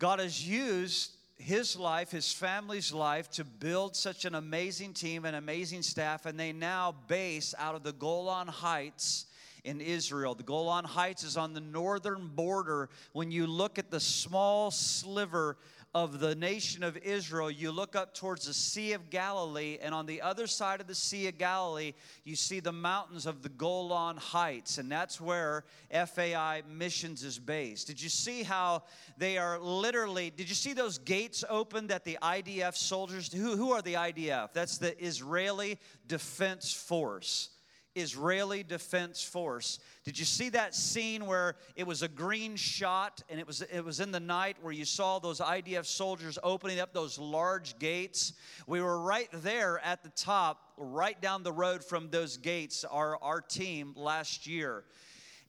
God 0.00 0.18
has 0.18 0.46
used 0.46 1.16
his 1.36 1.76
life, 1.76 2.10
his 2.10 2.32
family's 2.32 2.92
life, 2.92 3.30
to 3.30 3.44
build 3.44 3.94
such 3.94 4.24
an 4.24 4.34
amazing 4.34 4.92
team, 4.92 5.24
an 5.24 5.36
amazing 5.36 5.82
staff. 5.82 6.26
And 6.26 6.38
they 6.38 6.52
now 6.52 6.96
base 7.06 7.54
out 7.56 7.76
of 7.76 7.84
the 7.84 7.92
Golan 7.92 8.48
Heights 8.48 9.26
in 9.68 9.82
Israel. 9.82 10.34
The 10.34 10.42
Golan 10.42 10.86
Heights 10.86 11.22
is 11.22 11.36
on 11.36 11.52
the 11.52 11.60
northern 11.60 12.28
border. 12.28 12.88
When 13.12 13.30
you 13.30 13.46
look 13.46 13.78
at 13.78 13.90
the 13.90 14.00
small 14.00 14.70
sliver 14.70 15.58
of 15.94 16.20
the 16.20 16.34
nation 16.34 16.82
of 16.82 16.96
Israel, 16.96 17.50
you 17.50 17.70
look 17.70 17.94
up 17.94 18.14
towards 18.14 18.46
the 18.46 18.54
Sea 18.54 18.94
of 18.94 19.10
Galilee, 19.10 19.78
and 19.82 19.94
on 19.94 20.06
the 20.06 20.22
other 20.22 20.46
side 20.46 20.80
of 20.80 20.86
the 20.86 20.94
Sea 20.94 21.28
of 21.28 21.38
Galilee, 21.38 21.92
you 22.24 22.34
see 22.34 22.60
the 22.60 22.72
mountains 22.72 23.26
of 23.26 23.42
the 23.42 23.48
Golan 23.50 24.16
Heights, 24.16 24.78
and 24.78 24.90
that's 24.90 25.20
where 25.20 25.64
FAI 25.90 26.62
Missions 26.70 27.22
is 27.22 27.38
based. 27.38 27.86
Did 27.86 28.00
you 28.00 28.08
see 28.08 28.42
how 28.42 28.84
they 29.18 29.36
are 29.36 29.58
literally, 29.58 30.30
did 30.30 30.48
you 30.48 30.54
see 30.54 30.72
those 30.72 30.98
gates 30.98 31.44
open 31.48 31.88
that 31.88 32.04
the 32.04 32.18
IDF 32.22 32.74
soldiers, 32.74 33.32
who, 33.32 33.56
who 33.56 33.72
are 33.72 33.82
the 33.82 33.94
IDF? 33.94 34.52
That's 34.54 34.78
the 34.78 35.02
Israeli 35.02 35.78
Defense 36.06 36.72
Force. 36.72 37.50
Israeli 37.94 38.62
Defense 38.62 39.22
Force. 39.22 39.78
Did 40.04 40.18
you 40.18 40.24
see 40.24 40.48
that 40.50 40.74
scene 40.74 41.26
where 41.26 41.56
it 41.76 41.86
was 41.86 42.02
a 42.02 42.08
green 42.08 42.56
shot 42.56 43.22
and 43.28 43.40
it 43.40 43.46
was 43.46 43.62
it 43.62 43.84
was 43.84 44.00
in 44.00 44.12
the 44.12 44.20
night 44.20 44.56
where 44.62 44.72
you 44.72 44.84
saw 44.84 45.18
those 45.18 45.40
IDF 45.40 45.86
soldiers 45.86 46.38
opening 46.42 46.80
up 46.80 46.92
those 46.92 47.18
large 47.18 47.78
gates? 47.78 48.34
We 48.66 48.80
were 48.80 49.00
right 49.00 49.28
there 49.32 49.80
at 49.84 50.02
the 50.02 50.10
top, 50.10 50.60
right 50.76 51.20
down 51.20 51.42
the 51.42 51.52
road 51.52 51.84
from 51.84 52.10
those 52.10 52.36
gates, 52.36 52.84
our, 52.84 53.16
our 53.22 53.40
team 53.40 53.94
last 53.96 54.46
year. 54.46 54.84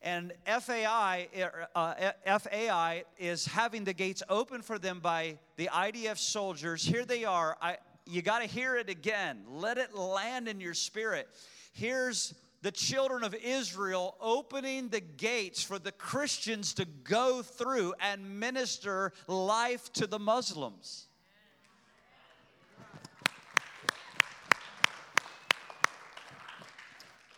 And 0.01 0.31
FAI, 0.45 1.27
uh, 1.75 2.39
FAI 2.39 3.03
is 3.17 3.45
having 3.45 3.83
the 3.83 3.93
gates 3.93 4.23
open 4.29 4.61
for 4.61 4.79
them 4.79 5.01
by 5.01 5.37
the 5.57 5.69
IDF 5.73 6.17
soldiers. 6.17 6.83
Here 6.85 7.03
they 7.03 7.25
are. 7.25 7.57
I, 7.61 7.77
you 8.05 8.21
got 8.21 8.39
to 8.39 8.45
hear 8.45 8.77
it 8.77 8.89
again. 8.89 9.43
Let 9.49 9.77
it 9.77 9.93
land 9.93 10.47
in 10.47 10.61
your 10.61 10.73
spirit 10.73 11.27
here's 11.79 12.33
the 12.61 12.71
children 12.71 13.23
of 13.23 13.33
Israel 13.33 14.15
opening 14.19 14.89
the 14.89 14.99
gates 14.99 15.63
for 15.63 15.79
the 15.79 15.93
Christians 15.93 16.73
to 16.73 16.85
go 16.85 17.41
through 17.41 17.93
and 18.01 18.39
minister 18.39 19.13
life 19.27 19.91
to 19.93 20.05
the 20.05 20.19
Muslims. 20.19 21.07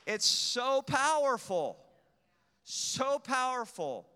It's 0.08 0.26
so 0.26 0.82
powerful, 0.82 1.78
so 2.64 3.20
powerful. 3.20 4.08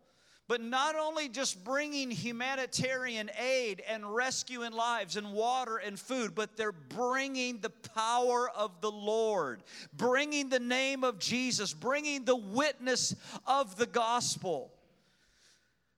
But 0.47 0.61
not 0.61 0.95
only 0.95 1.27
just 1.27 1.63
bringing 1.63 2.11
humanitarian 2.11 3.31
aid 3.39 3.81
and 3.89 4.13
rescuing 4.13 4.73
lives 4.73 5.15
and 5.15 5.33
water 5.33 5.77
and 5.77 5.99
food, 5.99 6.35
but 6.35 6.55
they're 6.55 6.71
bringing 6.71 7.59
the 7.59 7.71
power 7.71 8.49
of 8.55 8.79
the 8.79 8.91
Lord, 8.91 9.63
bringing 9.97 10.49
the 10.49 10.59
name 10.59 11.03
of 11.03 11.17
Jesus, 11.17 11.73
bringing 11.73 12.25
the 12.25 12.35
witness 12.35 13.15
of 13.47 13.75
the 13.75 13.87
gospel 13.87 14.71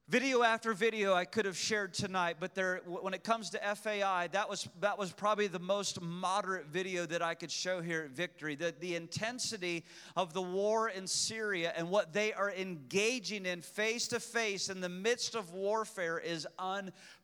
video 0.09 0.41
after 0.41 0.73
video 0.73 1.13
I 1.13 1.25
could 1.25 1.45
have 1.45 1.57
shared 1.57 1.93
tonight, 1.93 2.37
but 2.39 2.55
there, 2.55 2.81
when 2.85 3.13
it 3.13 3.25
comes 3.25 3.49
to 3.49 3.75
FAI, 3.75 4.29
that 4.31 4.49
was, 4.49 4.69
that 4.79 4.97
was 4.97 5.11
probably 5.11 5.47
the 5.47 5.59
most 5.59 6.01
moderate 6.01 6.67
video 6.67 7.05
that 7.07 7.21
I 7.21 7.33
could 7.33 7.51
show 7.51 7.81
here 7.81 8.03
at 8.03 8.11
Victory. 8.11 8.55
The, 8.55 8.73
the 8.79 8.95
intensity 8.95 9.83
of 10.15 10.33
the 10.33 10.41
war 10.41 10.87
in 10.89 11.07
Syria 11.07 11.73
and 11.75 11.89
what 11.89 12.13
they 12.13 12.31
are 12.31 12.51
engaging 12.51 13.45
in 13.45 13.61
face 13.61 14.07
to 14.09 14.21
face 14.21 14.69
in 14.69 14.79
the 14.79 14.89
midst 14.89 15.35
of 15.35 15.51
warfare 15.51 16.19
is 16.19 16.47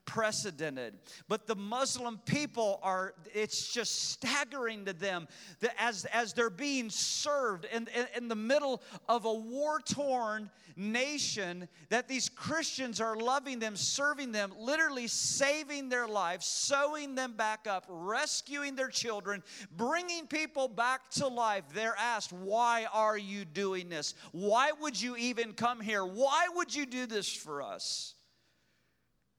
unprecedented. 0.05 0.95
But 1.27 1.47
the 1.47 1.55
Muslim 1.55 2.19
people 2.25 2.79
are, 2.83 3.13
it's 3.33 3.71
just 3.71 4.11
staggering 4.11 4.85
to 4.85 4.93
them 4.93 5.27
that 5.59 5.73
as, 5.79 6.05
as 6.05 6.33
they're 6.33 6.49
being 6.49 6.89
served 6.89 7.65
in, 7.65 7.87
in, 7.95 8.07
in 8.15 8.27
the 8.27 8.35
middle 8.35 8.81
of 9.09 9.25
a 9.25 9.33
war 9.33 9.79
torn 9.79 10.49
nation 10.75 11.67
that 11.89 12.07
these 12.07 12.29
Christians 12.29 12.99
are 12.99 13.15
loving 13.15 13.59
them, 13.59 13.75
serving 13.75 14.31
them, 14.31 14.53
literally 14.57 15.07
saving 15.07 15.89
their 15.89 16.07
lives, 16.07 16.45
sewing 16.45 17.15
them 17.15 17.33
back 17.33 17.67
up, 17.67 17.85
rescuing 17.87 18.75
their 18.75 18.89
children, 18.89 19.43
bringing 19.75 20.27
people 20.27 20.67
back 20.67 21.09
to 21.11 21.27
life. 21.27 21.63
They're 21.73 21.97
asked, 21.97 22.33
Why 22.33 22.87
are 22.91 23.17
you 23.17 23.45
doing 23.45 23.89
this? 23.89 24.15
Why 24.31 24.71
would 24.81 24.99
you 24.99 25.15
even 25.15 25.53
come 25.53 25.79
here? 25.79 26.05
Why 26.05 26.47
would 26.55 26.73
you 26.73 26.85
do 26.85 27.05
this 27.05 27.31
for 27.31 27.61
us? 27.61 28.15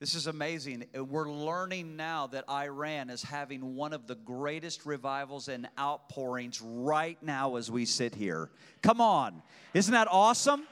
This 0.00 0.16
is 0.16 0.26
amazing. 0.26 0.84
We're 0.94 1.30
learning 1.30 1.94
now 1.94 2.26
that 2.28 2.50
Iran 2.50 3.08
is 3.08 3.22
having 3.22 3.76
one 3.76 3.92
of 3.92 4.08
the 4.08 4.16
greatest 4.16 4.84
revivals 4.84 5.46
and 5.46 5.68
outpourings 5.78 6.60
right 6.60 7.22
now 7.22 7.54
as 7.54 7.70
we 7.70 7.84
sit 7.84 8.12
here. 8.12 8.50
Come 8.82 9.00
on. 9.00 9.42
Isn't 9.74 9.92
that 9.92 10.08
awesome? 10.10 10.64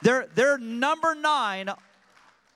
They're, 0.00 0.26
they're 0.34 0.56
number 0.56 1.14
nine 1.14 1.70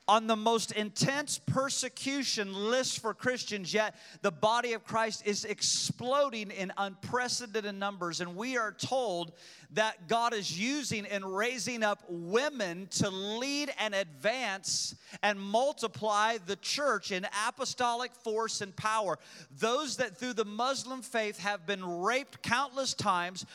on 0.07 0.27
the 0.27 0.35
most 0.35 0.73
intense 0.73 1.39
persecution 1.39 2.53
list 2.53 2.99
for 2.99 3.13
Christians, 3.13 3.73
yet 3.73 3.95
the 4.21 4.31
body 4.31 4.73
of 4.73 4.83
Christ 4.83 5.23
is 5.25 5.45
exploding 5.45 6.51
in 6.51 6.73
unprecedented 6.77 7.75
numbers. 7.75 8.19
And 8.19 8.35
we 8.35 8.57
are 8.57 8.73
told 8.73 9.31
that 9.71 10.07
God 10.07 10.33
is 10.33 10.59
using 10.59 11.05
and 11.05 11.23
raising 11.35 11.83
up 11.83 12.03
women 12.09 12.87
to 12.91 13.09
lead 13.09 13.71
and 13.79 13.95
advance 13.95 14.93
and 15.21 15.39
multiply 15.39 16.37
the 16.45 16.57
church 16.57 17.11
in 17.11 17.25
apostolic 17.47 18.13
force 18.13 18.61
and 18.61 18.75
power. 18.75 19.17
Those 19.57 19.97
that 19.97 20.17
through 20.17 20.33
the 20.33 20.45
Muslim 20.45 21.01
faith 21.01 21.39
have 21.39 21.65
been 21.65 21.83
raped 21.83 22.43
countless 22.43 22.93
times, 22.93 23.45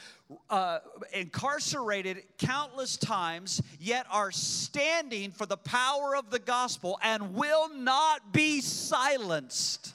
uh, 0.51 0.81
incarcerated 1.13 2.23
countless 2.39 2.97
times, 2.97 3.63
yet 3.81 4.07
are 4.11 4.31
standing 4.31 5.31
for 5.31 5.47
the 5.47 5.57
power 5.57 6.15
of 6.17 6.31
the 6.31 6.39
gospel 6.39 6.99
and 7.03 7.35
will 7.35 7.75
not 7.75 8.33
be 8.33 8.61
silenced. 8.61 9.95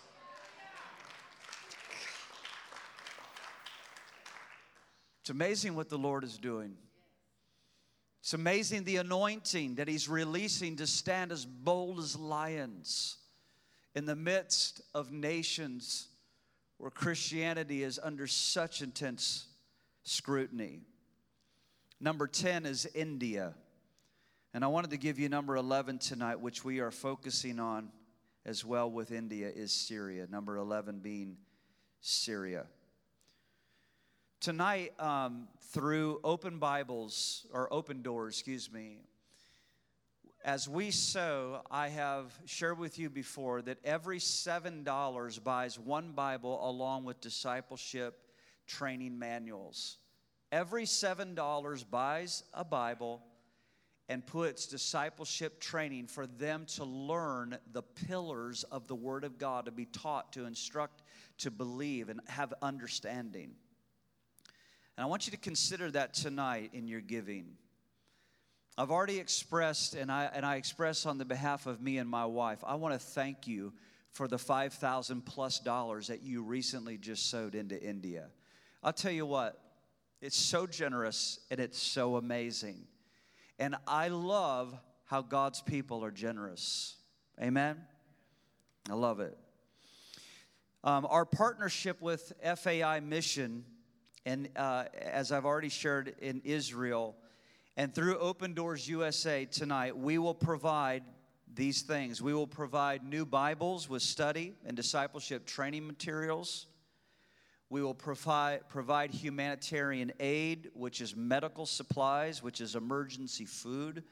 It's 5.22 5.30
amazing 5.30 5.76
what 5.76 5.90
the 5.90 5.98
Lord 5.98 6.24
is 6.24 6.38
doing. 6.38 6.76
It's 8.22 8.34
amazing 8.34 8.84
the 8.84 8.98
anointing 8.98 9.76
that 9.76 9.88
He's 9.88 10.10
releasing 10.10 10.78
to 10.78 10.88
stand 10.88 11.32
as 11.32 11.46
bold 11.46 12.00
as 12.00 12.18
lions 12.18 13.18
in 13.96 14.06
the 14.06 14.16
midst 14.16 14.82
of 14.94 15.12
nations 15.12 16.08
where 16.78 16.90
Christianity 16.90 17.84
is 17.84 18.00
under 18.02 18.28
such 18.28 18.82
intense 18.82 19.46
scrutiny. 20.04 20.82
Number 22.00 22.28
10 22.28 22.66
is 22.66 22.88
India. 22.94 23.54
And 24.54 24.64
I 24.64 24.68
wanted 24.68 24.92
to 24.92 24.98
give 24.98 25.18
you 25.18 25.30
number 25.30 25.56
11 25.56 26.00
tonight, 26.00 26.40
which 26.40 26.64
we 26.64 26.80
are 26.80 26.92
focusing 26.92 27.60
on 27.60 27.90
as 28.46 28.64
well 28.64 28.92
with 28.92 29.12
India, 29.12 29.50
is 29.50 29.72
Syria. 29.72 30.28
Number 30.30 30.58
11 30.58 31.00
being 31.00 31.38
Syria 32.02 32.66
tonight 34.44 34.92
um, 35.00 35.48
through 35.72 36.20
open 36.22 36.60
Bibles 36.60 37.48
or 37.54 37.74
open 37.74 38.02
doors, 38.02 38.34
excuse 38.34 38.70
me. 38.70 38.98
As 40.44 40.68
we 40.68 40.92
sow, 40.92 41.62
I 41.72 41.88
have 41.88 42.38
shared 42.44 42.78
with 42.78 43.00
you 43.00 43.10
before 43.10 43.62
that 43.62 43.78
every 43.86 44.20
$7 44.20 45.44
buys 45.46 45.80
one 45.80 46.12
Bible 46.12 46.60
along 46.70 47.06
with 47.06 47.22
discipleship 47.22 48.20
training 48.68 49.18
manuals. 49.18 49.98
Every 50.52 50.84
$7 50.84 51.90
buys 51.90 52.44
a 52.54 52.64
Bible 52.64 53.24
and 54.10 54.26
puts 54.26 54.68
discipleship 54.68 55.60
training 55.60 56.08
for 56.08 56.28
them 56.28 56.66
to 56.76 56.84
learn 56.84 57.58
the 57.72 57.82
pillars 57.82 58.64
of 58.64 58.88
the 58.88 58.96
Word 58.96 59.24
of 59.24 59.38
God, 59.38 59.66
to 59.66 59.72
be 59.72 59.86
taught, 59.86 60.34
to 60.34 60.46
instruct, 60.46 61.02
to 61.40 61.50
believe, 61.50 62.10
and 62.10 62.20
have 62.28 62.54
understanding. 62.62 63.56
And 64.98 65.04
I 65.04 65.08
want 65.08 65.26
you 65.26 65.32
to 65.32 65.38
consider 65.38 65.90
that 65.92 66.14
tonight 66.14 66.72
in 66.74 66.88
your 66.88 67.02
giving. 67.02 67.58
I've 68.78 68.92
already 68.92 69.20
expressed, 69.20 69.96
and 69.96 70.12
I, 70.12 70.30
and 70.34 70.46
I 70.46 70.56
express 70.56 71.06
on 71.06 71.18
the 71.18 71.26
behalf 71.26 71.66
of 71.66 71.82
me 71.82 71.98
and 71.98 72.10
my 72.10 72.26
wife, 72.26 72.64
I 72.66 72.76
want 72.76 72.94
to 72.94 73.00
thank 73.00 73.48
you 73.48 73.74
for 74.12 74.28
the 74.28 74.38
5,000 74.38 75.26
plus 75.26 75.60
dollars 75.60 76.08
that 76.08 76.22
you 76.22 76.44
recently 76.44 76.98
just 76.98 77.30
sowed 77.30 77.56
into 77.56 77.82
India. 77.82 78.28
I'll 78.84 78.94
tell 78.94 79.12
you 79.12 79.26
what, 79.26 79.60
it's 80.22 80.38
so 80.38 80.68
generous 80.68 81.40
and 81.50 81.60
it's 81.60 81.82
so 81.82 82.18
amazing. 82.18 82.86
And 83.58 83.76
I 83.88 84.10
love 84.10 84.78
how 85.06 85.22
God's 85.22 85.62
people 85.62 86.04
are 86.04 86.12
generous. 86.12 86.98
Amen? 87.42 87.78
I 88.90 88.94
love 88.94 89.22
it. 89.22 89.38
Um, 90.84 91.08
our 91.10 91.26
partnership 91.26 92.02
with 92.02 92.34
FAI 92.44 93.00
Mission 93.00 93.64
and 94.26 94.50
uh, 94.56 94.86
as 95.02 95.32
I've 95.32 95.46
already 95.46 95.70
shared 95.70 96.16
in 96.22 96.42
Israel, 96.44 97.16
and 97.76 97.94
through 97.94 98.18
Open 98.20 98.54
Doors 98.54 98.88
USA 98.88 99.46
tonight, 99.46 99.98
we 99.98 100.18
will 100.18 100.34
provide 100.36 101.04
these 101.54 101.82
things. 101.82 102.22
We 102.22 102.34
will 102.34 102.48
provide 102.48 103.04
new 103.04 103.26
Bibles 103.26 103.90
with 103.90 104.02
study 104.02 104.54
and 104.66 104.76
discipleship 104.76 105.46
training 105.46 105.86
materials. 105.86 106.68
We 107.74 107.82
will 107.82 107.96
provide, 107.96 108.70
provide 108.70 109.10
humanitarian 109.10 110.12
aid, 110.20 110.70
which 110.76 111.02
is 111.02 111.16
medical 111.16 111.66
supplies, 111.66 112.44
which 112.44 112.62
is 112.62 112.76
emergency 112.76 113.46
food, 113.46 114.04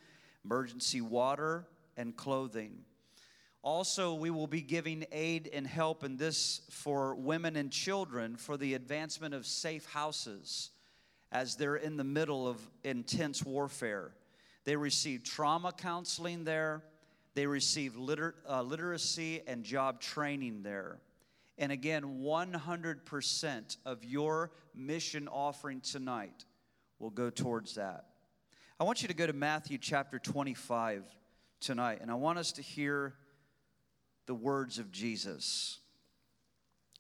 emergency 0.44 1.00
water, 1.00 1.68
and 1.96 2.18
clothing. 2.18 2.80
Also, 3.62 4.16
we 4.16 4.32
will 4.32 4.48
be 4.48 4.64
giving 4.64 5.06
aid 5.12 5.48
and 5.54 5.68
help 5.68 6.04
in 6.04 6.18
this 6.18 6.62
for 6.72 7.14
women 7.14 7.56
and 7.56 7.72
children 7.72 8.36
for 8.36 8.58
the 8.58 8.74
advancement 8.74 9.36
of 9.36 9.46
safe 9.46 9.86
houses 9.86 10.72
as 11.32 11.56
they're 11.56 11.76
in 11.76 11.98
the 11.98 12.04
middle 12.04 12.48
of 12.48 12.58
intense 12.84 13.46
warfare. 13.46 14.16
They 14.64 14.76
receive 14.76 15.24
trauma 15.24 15.72
counseling 15.72 16.46
there, 16.46 16.82
they 17.36 17.46
receive 17.46 17.96
liter- 17.96 18.38
uh, 18.50 18.64
literacy 18.64 19.44
and 19.46 19.64
job 19.64 20.02
training 20.02 20.64
there. 20.64 21.00
And 21.62 21.72
again, 21.72 22.22
100% 22.24 23.78
of 23.86 24.04
your 24.04 24.52
mission 24.74 25.28
offering 25.28 25.80
tonight 25.80 26.44
will 26.98 27.12
go 27.12 27.30
towards 27.30 27.76
that. 27.76 28.06
I 28.80 28.84
want 28.84 29.04
you 29.04 29.08
to 29.10 29.14
go 29.14 29.28
to 29.28 29.34
Matthew 29.34 29.78
chapter 29.78 30.18
25 30.18 31.04
tonight, 31.60 32.00
and 32.02 32.10
I 32.10 32.16
want 32.16 32.40
us 32.40 32.52
to 32.54 32.64
hear 32.64 33.14
the 34.26 34.34
words 34.34 34.80
of 34.80 34.92
Jesus. 34.92 35.78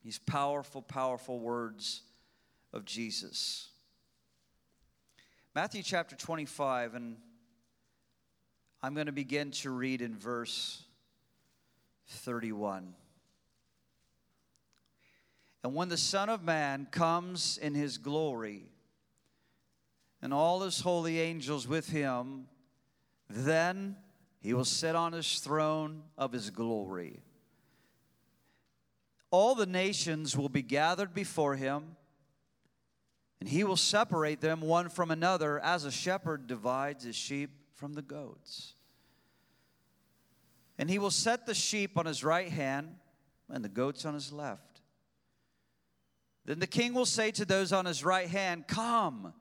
These 0.04 0.19
powerful, 0.19 0.84
powerful 0.84 1.39
words 1.39 2.04
of 2.71 2.86
Jesus. 2.86 3.67
Matthew 5.56 5.82
chapter 5.82 6.15
25, 6.15 6.93
and 6.93 7.17
I'm 8.84 8.93
going 8.93 9.08
to 9.08 9.12
begin 9.12 9.50
to 9.52 9.71
read 9.71 10.04
in 10.04 10.15
verse 10.15 10.84
31. 12.06 12.93
And 15.63 15.76
when 15.76 15.89
the 15.89 15.97
Son 15.97 16.30
of 16.30 16.43
Man 16.43 16.88
comes 16.89 17.58
in 17.58 17.76
his 17.76 17.97
glory, 17.97 18.65
and 20.21 20.34
all 20.34 20.62
his 20.62 20.82
holy 20.82 21.19
angels 21.19 21.67
with 21.67 21.89
him, 21.89 22.47
then 23.30 23.95
he 24.39 24.54
will 24.54 24.65
sit 24.65 24.95
on 24.95 25.13
his 25.13 25.39
throne 25.39 26.04
of 26.17 26.32
his 26.32 26.50
glory. 26.50 27.21
All 29.30 29.56
the 29.56 29.65
nations 29.65 30.38
will 30.38 30.50
be 30.50 30.62
gathered 30.62 31.13
before 31.13 31.56
him, 31.56 31.95
and 33.39 33.50
he 33.50 33.63
will 33.63 33.78
separate 33.78 34.41
them 34.41 34.62
one 34.62 34.89
from 34.89 35.10
another 35.10 35.60
as 35.60 35.86
a 35.86 35.91
shepherd 35.91 36.47
divides 36.47 37.04
his 37.04 37.15
sheep 37.15 37.52
from 37.74 37.93
the 37.93 38.02
goats. 38.02 38.74
And 40.78 40.89
he 40.89 41.00
will 41.00 41.12
set 41.12 41.45
the 41.45 41.54
sheep 41.56 41.97
on 41.97 42.06
his 42.06 42.24
right 42.24 42.50
hand 42.50 42.95
and 43.50 43.63
the 43.63 43.69
goats 43.69 44.06
on 44.06 44.13
his 44.13 44.32
left. 44.32 44.71
Then 46.46 46.60
the 46.60 46.68
king 46.68 46.94
will 46.94 47.06
say 47.06 47.32
to 47.32 47.46
those 47.46 47.72
on 47.72 47.86
his 47.86 48.04
right 48.04 48.28
hand, 48.28 48.68
Come, 48.68 49.34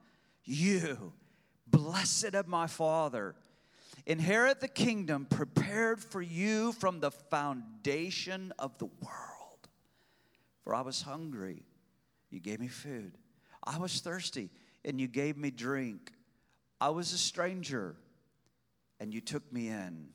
you, 0.44 1.12
blessed 1.66 2.34
of 2.34 2.46
my 2.46 2.66
father 2.66 3.34
Inherit 4.06 4.60
the 4.60 4.68
kingdom 4.68 5.26
prepared 5.26 6.00
for 6.00 6.22
you 6.22 6.72
from 6.72 7.00
the 7.00 7.10
foundation 7.10 8.52
of 8.58 8.76
the 8.78 8.86
world. 8.86 9.68
For 10.64 10.74
I 10.74 10.80
was 10.80 11.02
hungry, 11.02 11.64
you 12.30 12.40
gave 12.40 12.60
me 12.60 12.68
food. 12.68 13.12
I 13.62 13.78
was 13.78 14.00
thirsty, 14.00 14.50
and 14.84 15.00
you 15.00 15.06
gave 15.06 15.36
me 15.36 15.50
drink. 15.50 16.12
I 16.80 16.90
was 16.90 17.12
a 17.12 17.18
stranger, 17.18 17.96
and 18.98 19.12
you 19.12 19.20
took 19.20 19.52
me 19.52 19.68
in. 19.68 20.08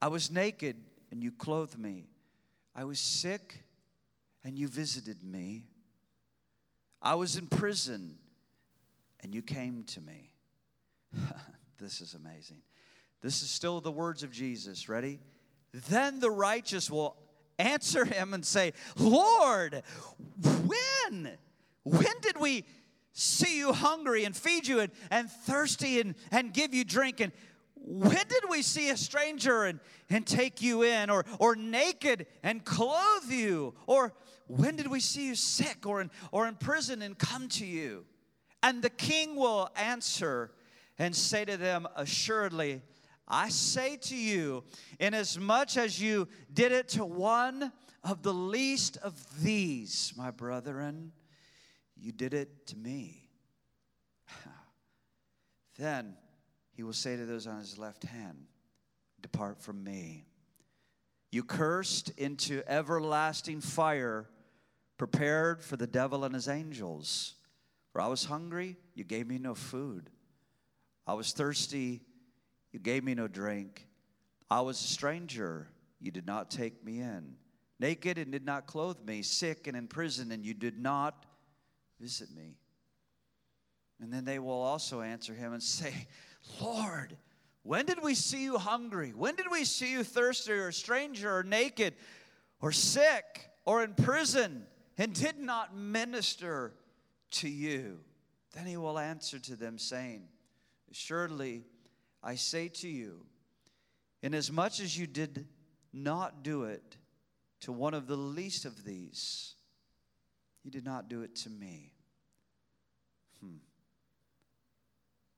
I 0.00 0.08
was 0.08 0.30
naked, 0.30 0.76
and 1.10 1.22
you 1.22 1.32
clothed 1.32 1.78
me. 1.78 2.06
I 2.74 2.84
was 2.84 3.00
sick, 3.00 3.64
and 4.44 4.58
you 4.58 4.68
visited 4.68 5.22
me. 5.22 5.64
I 7.02 7.14
was 7.14 7.36
in 7.36 7.46
prison, 7.46 8.18
and 9.20 9.34
you 9.34 9.42
came 9.42 9.84
to 9.84 10.00
me. 10.00 10.34
This 11.80 12.02
is 12.02 12.12
amazing. 12.12 12.58
This 13.22 13.42
is 13.42 13.48
still 13.48 13.80
the 13.80 13.90
words 13.90 14.22
of 14.22 14.30
Jesus. 14.30 14.88
Ready? 14.88 15.18
Then 15.88 16.20
the 16.20 16.30
righteous 16.30 16.90
will 16.90 17.16
answer 17.58 18.04
him 18.04 18.34
and 18.34 18.44
say, 18.44 18.72
Lord, 18.96 19.82
when? 20.42 21.30
When 21.84 22.20
did 22.20 22.38
we 22.38 22.64
see 23.12 23.58
you 23.58 23.72
hungry 23.72 24.24
and 24.24 24.36
feed 24.36 24.66
you 24.66 24.80
and, 24.80 24.92
and 25.10 25.30
thirsty 25.30 26.00
and, 26.00 26.14
and 26.30 26.52
give 26.52 26.74
you 26.74 26.84
drink? 26.84 27.20
And 27.20 27.32
when 27.82 28.26
did 28.28 28.44
we 28.48 28.62
see 28.62 28.90
a 28.90 28.96
stranger 28.96 29.64
and, 29.64 29.80
and 30.08 30.26
take 30.26 30.62
you 30.62 30.82
in, 30.82 31.10
or, 31.10 31.24
or 31.38 31.56
naked 31.56 32.26
and 32.42 32.64
clothe 32.64 33.30
you? 33.30 33.74
Or 33.86 34.12
when 34.46 34.76
did 34.76 34.86
we 34.86 35.00
see 35.00 35.26
you 35.26 35.34
sick 35.34 35.86
or 35.86 36.00
in, 36.00 36.10
or 36.30 36.46
in 36.46 36.54
prison 36.54 37.02
and 37.02 37.18
come 37.18 37.48
to 37.48 37.66
you? 37.66 38.04
And 38.62 38.82
the 38.82 38.90
king 38.90 39.36
will 39.36 39.70
answer 39.74 40.52
and 40.98 41.16
say 41.16 41.44
to 41.44 41.56
them, 41.56 41.88
Assuredly, 41.96 42.82
I 43.26 43.48
say 43.48 43.96
to 43.96 44.16
you, 44.16 44.64
inasmuch 44.98 45.76
as 45.76 46.00
you 46.00 46.28
did 46.52 46.72
it 46.72 46.88
to 46.90 47.04
one 47.04 47.72
of 48.02 48.22
the 48.22 48.34
least 48.34 48.96
of 48.98 49.42
these, 49.42 50.12
my 50.16 50.30
brethren, 50.30 51.12
you 51.96 52.12
did 52.12 52.34
it 52.34 52.66
to 52.68 52.76
me. 52.76 53.28
then 55.78 56.16
he 56.80 56.82
will 56.82 56.94
say 56.94 57.14
to 57.14 57.26
those 57.26 57.46
on 57.46 57.58
his 57.58 57.76
left 57.76 58.04
hand, 58.04 58.46
Depart 59.20 59.60
from 59.60 59.84
me. 59.84 60.24
You 61.30 61.44
cursed 61.44 62.08
into 62.16 62.62
everlasting 62.66 63.60
fire, 63.60 64.30
prepared 64.96 65.62
for 65.62 65.76
the 65.76 65.86
devil 65.86 66.24
and 66.24 66.34
his 66.34 66.48
angels. 66.48 67.34
For 67.92 68.00
I 68.00 68.06
was 68.06 68.24
hungry, 68.24 68.78
you 68.94 69.04
gave 69.04 69.26
me 69.26 69.36
no 69.36 69.54
food. 69.54 70.08
I 71.06 71.12
was 71.12 71.32
thirsty, 71.32 72.00
you 72.72 72.80
gave 72.80 73.04
me 73.04 73.14
no 73.14 73.28
drink. 73.28 73.86
I 74.50 74.62
was 74.62 74.80
a 74.80 74.88
stranger, 74.88 75.68
you 76.00 76.10
did 76.10 76.26
not 76.26 76.50
take 76.50 76.82
me 76.82 77.00
in. 77.00 77.34
Naked 77.78 78.16
and 78.16 78.32
did 78.32 78.46
not 78.46 78.66
clothe 78.66 79.04
me, 79.04 79.20
sick 79.20 79.66
and 79.66 79.76
in 79.76 79.86
prison, 79.86 80.32
and 80.32 80.46
you 80.46 80.54
did 80.54 80.78
not 80.78 81.26
visit 82.00 82.34
me. 82.34 82.56
And 84.00 84.10
then 84.10 84.24
they 84.24 84.38
will 84.38 84.62
also 84.62 85.02
answer 85.02 85.34
him 85.34 85.52
and 85.52 85.62
say, 85.62 85.92
Lord, 86.60 87.16
when 87.62 87.86
did 87.86 88.02
we 88.02 88.14
see 88.14 88.42
you 88.42 88.58
hungry? 88.58 89.12
When 89.14 89.34
did 89.34 89.46
we 89.50 89.64
see 89.64 89.92
you 89.92 90.04
thirsty 90.04 90.52
or 90.52 90.72
stranger 90.72 91.36
or 91.36 91.42
naked 91.42 91.94
or 92.60 92.72
sick 92.72 93.50
or 93.64 93.84
in 93.84 93.94
prison 93.94 94.66
and 94.98 95.14
did 95.14 95.38
not 95.38 95.76
minister 95.76 96.74
to 97.32 97.48
you? 97.48 98.00
Then 98.54 98.66
he 98.66 98.76
will 98.76 98.98
answer 98.98 99.38
to 99.38 99.56
them, 99.56 99.78
saying, 99.78 100.22
Assuredly, 100.90 101.64
I 102.22 102.34
say 102.34 102.68
to 102.68 102.88
you, 102.88 103.24
inasmuch 104.22 104.80
as 104.80 104.98
you 104.98 105.06
did 105.06 105.46
not 105.92 106.42
do 106.42 106.64
it 106.64 106.96
to 107.60 107.72
one 107.72 107.94
of 107.94 108.06
the 108.06 108.16
least 108.16 108.64
of 108.64 108.84
these, 108.84 109.54
you 110.64 110.70
did 110.70 110.84
not 110.84 111.08
do 111.08 111.22
it 111.22 111.36
to 111.36 111.50
me. 111.50 111.92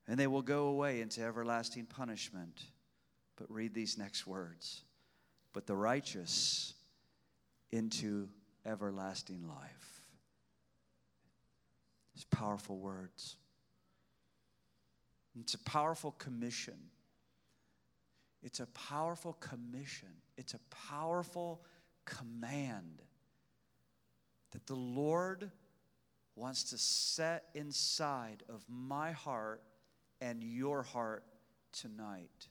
And 0.07 0.19
they 0.19 0.27
will 0.27 0.41
go 0.41 0.67
away 0.67 1.01
into 1.01 1.21
everlasting 1.21 1.85
punishment. 1.85 2.61
But 3.35 3.49
read 3.49 3.73
these 3.73 3.97
next 3.97 4.27
words 4.27 4.83
but 5.53 5.67
the 5.67 5.75
righteous 5.75 6.73
into 7.71 8.27
everlasting 8.65 9.47
life. 9.47 10.01
It's 12.15 12.25
powerful 12.25 12.77
words. 12.77 13.37
It's 15.39 15.53
a 15.53 15.59
powerful 15.59 16.11
commission. 16.11 16.77
It's 18.43 18.59
a 18.59 18.67
powerful 18.67 19.33
commission. 19.33 20.09
It's 20.37 20.53
a 20.53 20.59
powerful 20.89 21.61
command 22.05 23.01
that 24.51 24.67
the 24.67 24.75
Lord 24.75 25.49
wants 26.35 26.63
to 26.65 26.77
set 26.77 27.45
inside 27.53 28.43
of 28.49 28.63
my 28.67 29.11
heart 29.11 29.61
and 30.23 30.41
your 30.41 30.83
heart 30.83 31.25
tonight. 31.73 32.47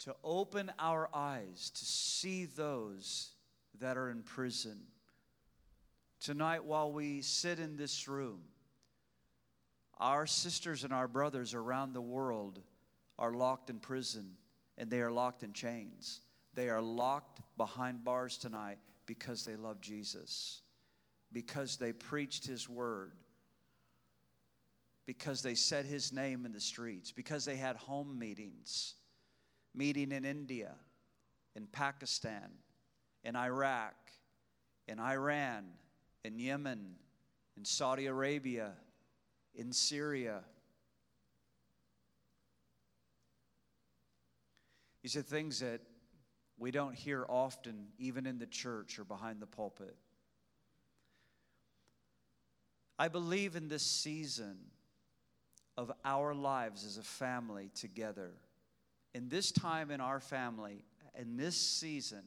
To 0.00 0.16
open 0.24 0.72
our 0.78 1.08
eyes 1.14 1.70
to 1.70 1.84
see 1.84 2.46
those 2.46 3.30
that 3.78 3.96
are 3.96 4.10
in 4.10 4.22
prison. 4.22 4.80
Tonight, 6.20 6.64
while 6.64 6.92
we 6.92 7.22
sit 7.22 7.60
in 7.60 7.76
this 7.76 8.08
room, 8.08 8.40
our 9.98 10.26
sisters 10.26 10.82
and 10.82 10.92
our 10.92 11.06
brothers 11.06 11.54
around 11.54 11.92
the 11.92 12.00
world 12.00 12.60
are 13.20 13.32
locked 13.32 13.70
in 13.70 13.78
prison 13.78 14.32
and 14.76 14.90
they 14.90 15.00
are 15.00 15.12
locked 15.12 15.44
in 15.44 15.52
chains. 15.52 16.22
They 16.54 16.68
are 16.68 16.82
locked 16.82 17.40
behind 17.56 18.04
bars 18.04 18.36
tonight 18.36 18.78
because 19.06 19.44
they 19.44 19.54
love 19.54 19.80
Jesus, 19.80 20.62
because 21.32 21.76
they 21.76 21.92
preached 21.92 22.46
his 22.46 22.68
word, 22.68 23.12
because 25.06 25.42
they 25.42 25.54
said 25.54 25.84
his 25.84 26.12
name 26.12 26.46
in 26.46 26.52
the 26.52 26.60
streets, 26.60 27.12
because 27.12 27.44
they 27.44 27.56
had 27.56 27.76
home 27.76 28.18
meetings, 28.18 28.94
meeting 29.74 30.12
in 30.12 30.24
India, 30.24 30.72
in 31.54 31.66
Pakistan, 31.66 32.50
in 33.22 33.36
Iraq, 33.36 33.94
in 34.88 34.98
Iran, 34.98 35.64
in 36.24 36.38
Yemen, 36.38 36.94
in 37.56 37.64
Saudi 37.64 38.06
Arabia, 38.06 38.72
in 39.54 39.72
Syria. 39.72 40.40
These 45.02 45.16
are 45.16 45.22
things 45.22 45.60
that 45.60 45.80
we 46.56 46.70
don't 46.70 46.94
hear 46.94 47.26
often, 47.28 47.88
even 47.98 48.26
in 48.26 48.38
the 48.38 48.46
church 48.46 48.98
or 48.98 49.04
behind 49.04 49.40
the 49.40 49.46
pulpit. 49.46 49.96
I 52.98 53.08
believe 53.08 53.56
in 53.56 53.68
this 53.68 53.82
season 53.82 54.56
of 55.76 55.90
our 56.04 56.34
lives 56.34 56.84
as 56.84 56.98
a 56.98 57.02
family 57.02 57.70
together. 57.74 58.32
In 59.14 59.28
this 59.28 59.52
time 59.52 59.90
in 59.90 60.00
our 60.00 60.20
family, 60.20 60.84
in 61.18 61.36
this 61.36 61.56
season, 61.56 62.22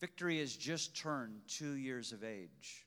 Victory 0.00 0.38
has 0.38 0.54
just 0.54 0.96
turned 0.96 1.40
two 1.48 1.72
years 1.72 2.12
of 2.12 2.22
age. 2.22 2.86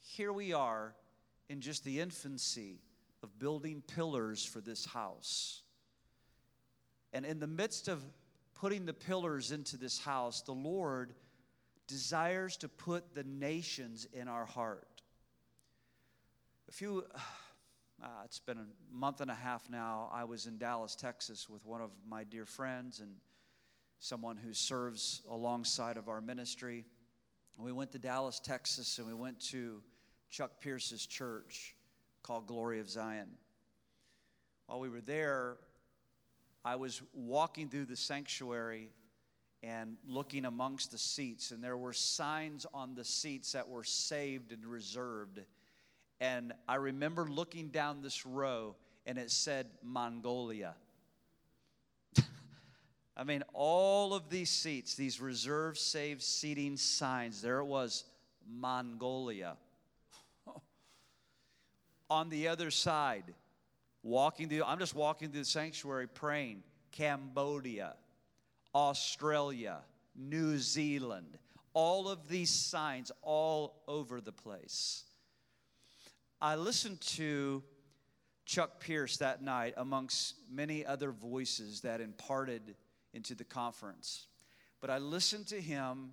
Here 0.00 0.32
we 0.32 0.52
are 0.52 0.94
in 1.48 1.60
just 1.60 1.84
the 1.84 2.00
infancy 2.00 2.80
of 3.22 3.38
building 3.38 3.82
pillars 3.94 4.44
for 4.44 4.60
this 4.60 4.86
house. 4.86 5.62
And 7.12 7.24
in 7.26 7.38
the 7.38 7.46
midst 7.46 7.88
of 7.88 8.02
putting 8.54 8.86
the 8.86 8.92
pillars 8.92 9.52
into 9.52 9.76
this 9.76 9.98
house, 9.98 10.42
the 10.42 10.52
Lord 10.52 11.14
desires 11.86 12.56
to 12.58 12.68
put 12.68 13.14
the 13.14 13.24
nations 13.24 14.06
in 14.12 14.28
our 14.28 14.44
heart. 14.44 15.02
A 16.68 16.72
few 16.72 17.04
uh, 18.02 18.06
it's 18.24 18.38
been 18.38 18.58
a 18.58 18.66
month 18.94 19.20
and 19.20 19.30
a 19.30 19.34
half 19.34 19.68
now. 19.68 20.08
I 20.12 20.24
was 20.24 20.46
in 20.46 20.56
Dallas, 20.56 20.94
Texas 20.94 21.48
with 21.48 21.64
one 21.64 21.80
of 21.80 21.90
my 22.08 22.24
dear 22.24 22.46
friends 22.46 23.00
and 23.00 23.10
someone 23.98 24.36
who 24.36 24.52
serves 24.52 25.22
alongside 25.28 25.96
of 25.96 26.08
our 26.08 26.20
ministry. 26.20 26.84
We 27.58 27.72
went 27.72 27.90
to 27.92 27.98
Dallas, 27.98 28.38
Texas, 28.38 28.98
and 28.98 29.08
we 29.08 29.14
went 29.14 29.40
to 29.50 29.82
Chuck 30.30 30.60
Pierce's 30.60 31.06
church 31.06 31.74
called 32.22 32.46
Glory 32.46 32.78
of 32.78 32.88
Zion. 32.88 33.28
While 34.66 34.78
we 34.78 34.88
were 34.88 35.00
there, 35.00 35.56
I 36.64 36.76
was 36.76 37.02
walking 37.12 37.68
through 37.68 37.86
the 37.86 37.96
sanctuary 37.96 38.90
and 39.64 39.96
looking 40.06 40.44
amongst 40.44 40.92
the 40.92 40.98
seats, 40.98 41.50
and 41.50 41.64
there 41.64 41.76
were 41.76 41.92
signs 41.92 42.64
on 42.72 42.94
the 42.94 43.04
seats 43.04 43.52
that 43.52 43.68
were 43.68 43.82
saved 43.82 44.52
and 44.52 44.64
reserved 44.64 45.40
and 46.20 46.52
I 46.66 46.76
remember 46.76 47.26
looking 47.26 47.68
down 47.68 48.02
this 48.02 48.26
row 48.26 48.74
and 49.06 49.18
it 49.18 49.30
said 49.30 49.66
Mongolia. 49.82 50.74
I 53.16 53.24
mean, 53.24 53.42
all 53.52 54.14
of 54.14 54.28
these 54.28 54.50
seats, 54.50 54.94
these 54.94 55.20
reserve 55.20 55.78
saved 55.78 56.22
seating 56.22 56.76
signs, 56.76 57.40
there 57.40 57.60
it 57.60 57.66
was 57.66 58.04
Mongolia. 58.48 59.56
On 62.10 62.28
the 62.28 62.48
other 62.48 62.70
side, 62.70 63.34
walking 64.02 64.48
through, 64.48 64.64
I'm 64.64 64.78
just 64.78 64.94
walking 64.94 65.30
through 65.30 65.40
the 65.40 65.46
sanctuary 65.46 66.08
praying 66.08 66.62
Cambodia, 66.90 67.94
Australia, 68.74 69.78
New 70.16 70.58
Zealand, 70.58 71.38
all 71.74 72.08
of 72.08 72.28
these 72.28 72.50
signs 72.50 73.12
all 73.22 73.82
over 73.86 74.20
the 74.20 74.32
place. 74.32 75.04
I 76.40 76.54
listened 76.54 77.00
to 77.00 77.64
Chuck 78.44 78.78
Pierce 78.80 79.16
that 79.16 79.42
night 79.42 79.74
amongst 79.76 80.34
many 80.50 80.86
other 80.86 81.10
voices 81.10 81.80
that 81.80 82.00
imparted 82.00 82.76
into 83.12 83.34
the 83.34 83.44
conference. 83.44 84.26
But 84.80 84.88
I 84.88 84.98
listened 84.98 85.48
to 85.48 85.60
him 85.60 86.12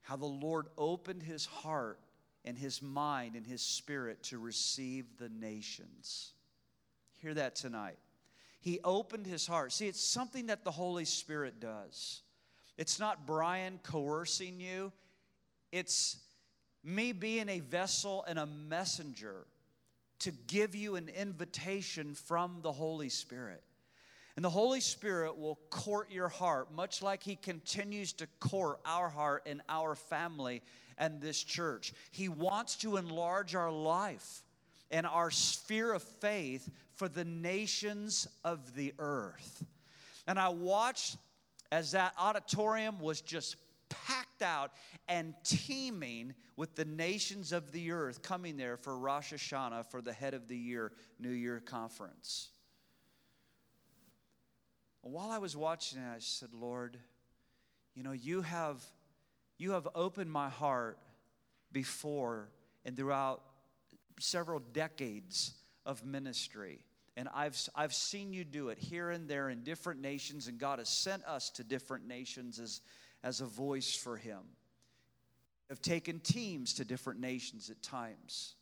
how 0.00 0.16
the 0.16 0.24
Lord 0.24 0.68
opened 0.78 1.22
his 1.22 1.44
heart 1.44 2.00
and 2.46 2.56
his 2.56 2.80
mind 2.80 3.36
and 3.36 3.46
his 3.46 3.60
spirit 3.60 4.22
to 4.24 4.38
receive 4.38 5.04
the 5.18 5.28
nations. 5.28 6.32
Hear 7.18 7.34
that 7.34 7.54
tonight. 7.54 7.98
He 8.60 8.80
opened 8.82 9.26
his 9.26 9.46
heart. 9.46 9.72
See, 9.72 9.86
it's 9.86 10.00
something 10.00 10.46
that 10.46 10.64
the 10.64 10.70
Holy 10.70 11.04
Spirit 11.04 11.60
does. 11.60 12.22
It's 12.78 12.98
not 12.98 13.26
Brian 13.26 13.80
coercing 13.82 14.60
you, 14.60 14.92
it's 15.72 16.16
me 16.82 17.12
being 17.12 17.50
a 17.50 17.60
vessel 17.60 18.24
and 18.26 18.38
a 18.38 18.46
messenger 18.46 19.46
to 20.20 20.32
give 20.46 20.74
you 20.74 20.96
an 20.96 21.08
invitation 21.08 22.14
from 22.14 22.58
the 22.62 22.72
Holy 22.72 23.08
Spirit. 23.08 23.62
And 24.36 24.44
the 24.44 24.50
Holy 24.50 24.80
Spirit 24.80 25.36
will 25.36 25.58
court 25.70 26.12
your 26.12 26.28
heart, 26.28 26.72
much 26.72 27.02
like 27.02 27.22
He 27.22 27.36
continues 27.36 28.12
to 28.14 28.28
court 28.38 28.78
our 28.84 29.08
heart 29.08 29.42
and 29.46 29.62
our 29.68 29.94
family 29.94 30.62
and 30.96 31.20
this 31.20 31.42
church. 31.42 31.92
He 32.10 32.28
wants 32.28 32.76
to 32.76 32.96
enlarge 32.96 33.54
our 33.54 33.72
life 33.72 34.42
and 34.90 35.06
our 35.06 35.30
sphere 35.30 35.92
of 35.92 36.02
faith 36.02 36.70
for 36.94 37.08
the 37.08 37.24
nations 37.24 38.28
of 38.44 38.74
the 38.74 38.94
earth. 38.98 39.64
And 40.26 40.38
I 40.38 40.50
watched 40.50 41.16
as 41.70 41.92
that 41.92 42.14
auditorium 42.18 43.00
was 43.00 43.20
just 43.20 43.56
packed 43.88 44.42
out 44.42 44.72
and 45.08 45.34
teeming 45.44 46.34
with 46.56 46.74
the 46.74 46.84
nations 46.84 47.52
of 47.52 47.72
the 47.72 47.90
earth 47.92 48.22
coming 48.22 48.56
there 48.56 48.76
for 48.76 48.98
Rosh 48.98 49.32
Hashanah 49.32 49.86
for 49.90 50.00
the 50.00 50.12
head 50.12 50.34
of 50.34 50.48
the 50.48 50.56
year 50.56 50.92
New 51.18 51.30
Year 51.30 51.60
conference. 51.60 52.50
While 55.02 55.30
I 55.30 55.38
was 55.38 55.56
watching 55.56 56.00
it, 56.00 56.06
I 56.06 56.18
said, 56.18 56.52
Lord, 56.52 56.98
you 57.94 58.02
know, 58.02 58.12
you 58.12 58.42
have, 58.42 58.82
you 59.56 59.72
have 59.72 59.88
opened 59.94 60.30
my 60.30 60.48
heart 60.48 60.98
before 61.72 62.50
and 62.84 62.96
throughout 62.96 63.42
several 64.20 64.60
decades 64.72 65.54
of 65.86 66.04
ministry. 66.04 66.80
And 67.16 67.28
I've, 67.34 67.58
I've 67.74 67.94
seen 67.94 68.32
you 68.32 68.44
do 68.44 68.68
it 68.68 68.78
here 68.78 69.10
and 69.10 69.28
there 69.28 69.48
in 69.48 69.64
different 69.64 70.00
nations, 70.00 70.46
and 70.46 70.58
God 70.58 70.78
has 70.78 70.88
sent 70.88 71.24
us 71.24 71.50
to 71.50 71.64
different 71.64 72.06
nations 72.06 72.60
as, 72.60 72.80
as 73.22 73.40
a 73.40 73.46
voice 73.46 73.94
for 73.94 74.16
Him. 74.16 74.40
Have 75.68 75.82
taken 75.82 76.20
teams 76.20 76.74
to 76.74 76.84
different 76.84 77.20
nations 77.20 77.68
at 77.68 77.82
times. 77.82 78.54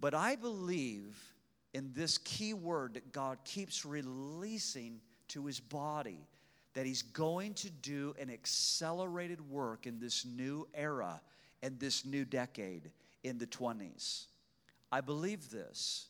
But 0.00 0.14
I 0.14 0.36
believe 0.36 1.16
in 1.74 1.92
this 1.94 2.18
key 2.18 2.54
word 2.54 2.94
that 2.94 3.12
God 3.12 3.38
keeps 3.44 3.84
releasing 3.84 5.00
to 5.28 5.46
His 5.46 5.60
body 5.60 6.26
that 6.74 6.86
He's 6.86 7.02
going 7.02 7.54
to 7.54 7.70
do 7.70 8.14
an 8.18 8.30
accelerated 8.30 9.40
work 9.50 9.86
in 9.86 9.98
this 9.98 10.24
new 10.24 10.66
era 10.74 11.20
and 11.62 11.78
this 11.78 12.04
new 12.04 12.24
decade 12.24 12.90
in 13.22 13.38
the 13.38 13.46
20s. 13.46 14.26
I 14.90 15.00
believe 15.00 15.50
this. 15.50 16.08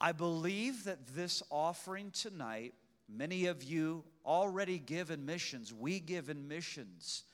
I 0.00 0.12
believe 0.12 0.84
that 0.84 1.06
this 1.08 1.42
offering 1.50 2.10
tonight, 2.10 2.74
many 3.08 3.46
of 3.46 3.62
you 3.62 4.04
already 4.24 4.78
give 4.78 5.10
in 5.10 5.24
missions. 5.24 5.72
We 5.72 6.00
give 6.00 6.28
in 6.28 6.48
missions. 6.48 7.24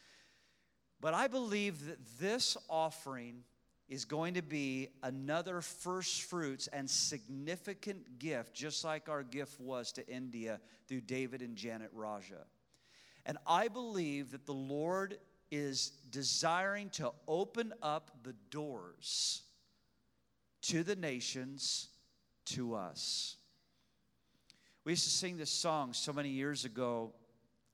But 1.01 1.15
I 1.15 1.27
believe 1.27 1.87
that 1.87 1.99
this 2.21 2.57
offering 2.69 3.45
is 3.89 4.05
going 4.05 4.35
to 4.35 4.43
be 4.43 4.89
another 5.03 5.61
first 5.61 6.23
fruits 6.23 6.69
and 6.69 6.89
significant 6.89 8.19
gift, 8.19 8.55
just 8.55 8.85
like 8.85 9.09
our 9.09 9.23
gift 9.23 9.61
was 9.61 9.93
to 9.93 10.09
India 10.09 10.61
through 10.89 11.03
David 11.03 11.43
and 11.43 11.57
Janet 11.57 11.91
Raja. 11.93 12.47
And 13.27 13.39
I 13.47 13.69
believe 13.69 14.31
that 14.31 14.47
the 14.47 14.55
Lord 14.55 15.19
is 15.51 15.93
desiring 16.11 16.89
to 16.91 17.13
open 17.29 17.75
up 17.83 18.11
the 18.23 18.35
doors 18.51 19.43
to 20.63 20.83
the 20.83 20.97
nations, 20.97 21.89
to 22.47 22.75
us. 22.75 23.37
We 24.85 24.93
used 24.93 25.05
to 25.05 25.11
sing 25.11 25.37
this 25.37 25.51
song 25.51 25.93
so 25.93 26.13
many 26.13 26.31
years 26.31 26.65
ago, 26.65 27.13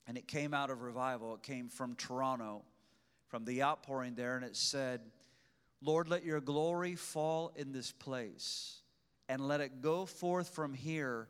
and 0.06 0.18
it 0.18 0.28
came 0.28 0.52
out 0.52 0.68
of 0.68 0.82
revival. 0.82 1.34
It 1.34 1.42
came 1.42 1.70
from 1.70 1.94
Toronto, 1.94 2.62
from 3.28 3.46
the 3.46 3.62
outpouring 3.62 4.14
there, 4.14 4.36
and 4.36 4.44
it 4.44 4.56
said, 4.56 5.00
Lord, 5.80 6.08
let 6.08 6.24
your 6.24 6.40
glory 6.40 6.96
fall 6.96 7.52
in 7.56 7.72
this 7.72 7.92
place, 7.92 8.82
and 9.26 9.48
let 9.48 9.62
it 9.62 9.80
go 9.80 10.04
forth 10.04 10.50
from 10.50 10.74
here 10.74 11.28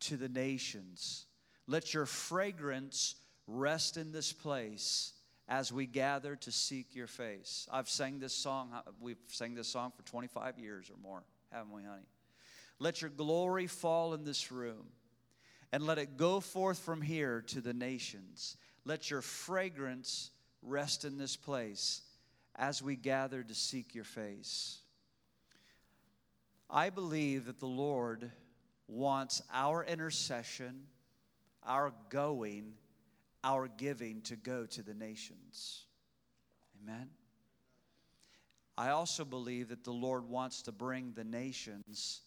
to 0.00 0.16
the 0.16 0.30
nations. 0.30 1.26
Let 1.66 1.92
your 1.92 2.06
fragrance 2.06 3.16
rest 3.46 3.98
in 3.98 4.12
this 4.12 4.32
place 4.32 5.12
as 5.46 5.70
we 5.70 5.86
gather 5.86 6.36
to 6.36 6.50
seek 6.50 6.94
your 6.94 7.06
face. 7.06 7.68
I've 7.70 7.90
sang 7.90 8.18
this 8.18 8.34
song, 8.34 8.70
uh, 8.74 8.80
we've 8.98 9.18
sang 9.26 9.54
this 9.54 9.68
song 9.68 9.92
for 9.94 10.02
25 10.04 10.58
years 10.58 10.90
or 10.90 10.96
more, 11.02 11.22
haven't 11.52 11.72
we, 11.72 11.82
honey? 11.82 12.06
Let 12.78 13.02
your 13.02 13.10
glory 13.10 13.66
fall 13.66 14.14
in 14.14 14.24
this 14.24 14.50
room 14.50 14.86
and 15.72 15.86
let 15.86 15.98
it 15.98 16.16
go 16.16 16.40
forth 16.40 16.78
from 16.78 17.02
here 17.02 17.42
to 17.48 17.60
the 17.60 17.74
nations. 17.74 18.56
Let 18.84 19.10
your 19.10 19.22
fragrance 19.22 20.30
rest 20.62 21.04
in 21.04 21.18
this 21.18 21.36
place 21.36 22.02
as 22.56 22.82
we 22.82 22.96
gather 22.96 23.42
to 23.42 23.54
seek 23.54 23.94
your 23.94 24.04
face. 24.04 24.80
I 26.70 26.90
believe 26.90 27.46
that 27.46 27.60
the 27.60 27.66
Lord 27.66 28.30
wants 28.88 29.42
our 29.52 29.84
intercession, 29.84 30.84
our 31.64 31.92
going, 32.10 32.74
our 33.44 33.68
giving 33.68 34.22
to 34.22 34.36
go 34.36 34.66
to 34.66 34.82
the 34.82 34.94
nations. 34.94 35.84
Amen. 36.82 37.08
I 38.76 38.90
also 38.90 39.24
believe 39.24 39.68
that 39.68 39.84
the 39.84 39.92
Lord 39.92 40.28
wants 40.28 40.62
to 40.62 40.72
bring 40.72 41.12
the 41.14 41.24
nations 41.24 42.20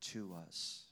to 0.00 0.34
us. 0.46 0.85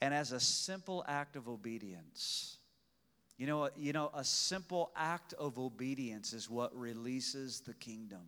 And 0.00 0.14
as 0.14 0.32
a 0.32 0.40
simple 0.40 1.04
act 1.08 1.36
of 1.36 1.48
obedience, 1.48 2.58
you 3.36 3.46
know, 3.46 3.70
you 3.76 3.92
know, 3.92 4.10
a 4.14 4.24
simple 4.24 4.90
act 4.96 5.32
of 5.34 5.58
obedience 5.58 6.32
is 6.32 6.50
what 6.50 6.76
releases 6.76 7.60
the 7.60 7.74
kingdom. 7.74 8.22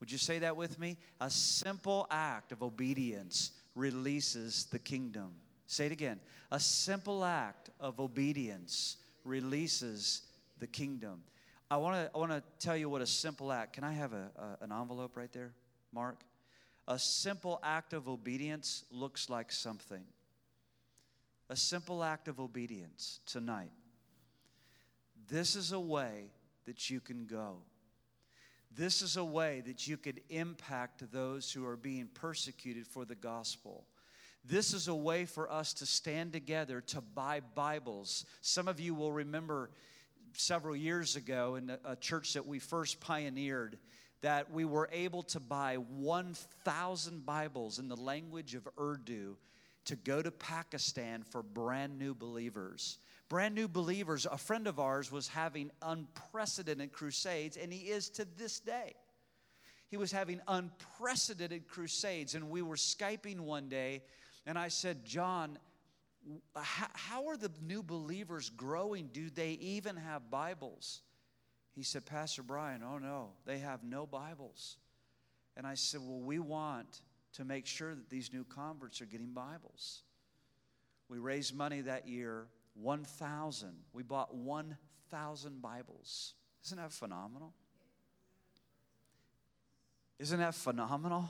Would 0.00 0.10
you 0.10 0.18
say 0.18 0.38
that 0.40 0.56
with 0.56 0.78
me? 0.78 0.96
A 1.20 1.30
simple 1.30 2.06
act 2.10 2.52
of 2.52 2.62
obedience 2.62 3.52
releases 3.74 4.64
the 4.66 4.78
kingdom. 4.78 5.32
Say 5.66 5.86
it 5.86 5.92
again. 5.92 6.18
A 6.50 6.58
simple 6.58 7.24
act 7.24 7.70
of 7.78 8.00
obedience 8.00 8.96
releases 9.24 10.22
the 10.58 10.66
kingdom. 10.66 11.22
I 11.70 11.76
want 11.76 11.94
to 11.94 12.10
I 12.12 12.18
want 12.18 12.32
to 12.32 12.42
tell 12.58 12.76
you 12.76 12.88
what 12.88 13.02
a 13.02 13.06
simple 13.06 13.52
act. 13.52 13.74
Can 13.74 13.84
I 13.84 13.92
have 13.92 14.12
a, 14.12 14.30
a, 14.36 14.64
an 14.64 14.72
envelope 14.72 15.16
right 15.16 15.32
there, 15.32 15.52
Mark? 15.92 16.18
A 16.88 16.98
simple 16.98 17.60
act 17.62 17.92
of 17.92 18.08
obedience 18.08 18.84
looks 18.90 19.30
like 19.30 19.52
something. 19.52 20.02
A 21.50 21.56
simple 21.56 22.04
act 22.04 22.28
of 22.28 22.38
obedience 22.38 23.18
tonight. 23.26 23.72
This 25.28 25.56
is 25.56 25.72
a 25.72 25.80
way 25.80 26.30
that 26.64 26.88
you 26.88 27.00
can 27.00 27.26
go. 27.26 27.56
This 28.72 29.02
is 29.02 29.16
a 29.16 29.24
way 29.24 29.60
that 29.66 29.88
you 29.88 29.96
could 29.96 30.20
impact 30.30 31.10
those 31.10 31.50
who 31.50 31.66
are 31.66 31.76
being 31.76 32.06
persecuted 32.14 32.86
for 32.86 33.04
the 33.04 33.16
gospel. 33.16 33.84
This 34.44 34.72
is 34.72 34.86
a 34.86 34.94
way 34.94 35.24
for 35.24 35.50
us 35.50 35.74
to 35.74 35.86
stand 35.86 36.32
together 36.32 36.80
to 36.82 37.00
buy 37.00 37.40
Bibles. 37.40 38.26
Some 38.42 38.68
of 38.68 38.78
you 38.78 38.94
will 38.94 39.10
remember 39.10 39.70
several 40.34 40.76
years 40.76 41.16
ago 41.16 41.56
in 41.56 41.76
a 41.84 41.96
church 41.96 42.34
that 42.34 42.46
we 42.46 42.60
first 42.60 43.00
pioneered 43.00 43.76
that 44.20 44.52
we 44.52 44.64
were 44.64 44.88
able 44.92 45.24
to 45.24 45.40
buy 45.40 45.74
1,000 45.74 47.26
Bibles 47.26 47.80
in 47.80 47.88
the 47.88 47.96
language 47.96 48.54
of 48.54 48.68
Urdu 48.78 49.36
to 49.90 49.96
go 49.96 50.20
to 50.22 50.30
Pakistan 50.30 51.22
for 51.22 51.42
brand 51.42 51.98
new 51.98 52.14
believers. 52.14 52.98
Brand 53.28 53.54
new 53.54 53.68
believers, 53.68 54.26
a 54.26 54.38
friend 54.38 54.66
of 54.66 54.80
ours 54.80 55.12
was 55.12 55.28
having 55.28 55.70
unprecedented 55.82 56.92
crusades, 56.92 57.56
and 57.56 57.72
he 57.72 57.90
is 57.90 58.08
to 58.10 58.26
this 58.36 58.58
day. 58.58 58.94
He 59.88 59.96
was 59.96 60.10
having 60.10 60.40
unprecedented 60.48 61.68
crusades, 61.68 62.34
and 62.34 62.50
we 62.50 62.62
were 62.62 62.76
Skyping 62.76 63.40
one 63.40 63.68
day 63.68 64.02
and 64.46 64.58
I 64.58 64.68
said, 64.68 65.04
John, 65.04 65.58
how 66.54 67.28
are 67.28 67.36
the 67.36 67.50
new 67.62 67.82
believers 67.82 68.50
growing? 68.50 69.08
Do 69.12 69.30
they 69.30 69.52
even 69.52 69.96
have 69.96 70.30
Bibles? 70.30 71.02
He 71.74 71.82
said, 71.82 72.04
Pastor 72.06 72.42
Brian, 72.42 72.82
oh 72.82 72.98
no, 72.98 73.30
they 73.46 73.58
have 73.58 73.84
no 73.84 74.06
Bibles. 74.06 74.76
And 75.56 75.66
I 75.66 75.74
said, 75.74 76.00
Well, 76.02 76.20
we 76.20 76.38
want 76.38 77.00
to 77.34 77.44
make 77.44 77.66
sure 77.66 77.94
that 77.94 78.10
these 78.10 78.32
new 78.32 78.44
converts 78.44 79.00
are 79.00 79.06
getting 79.06 79.32
Bibles. 79.32 80.02
We 81.08 81.18
raised 81.18 81.54
money 81.54 81.80
that 81.82 82.08
year, 82.08 82.46
1,000. 82.74 83.70
We 83.92 84.02
bought 84.02 84.34
1,000 84.34 85.62
Bibles. 85.62 86.34
Isn't 86.64 86.78
that 86.78 86.92
phenomenal? 86.92 87.52
Isn't 90.18 90.38
that 90.38 90.54
phenomenal? 90.54 91.28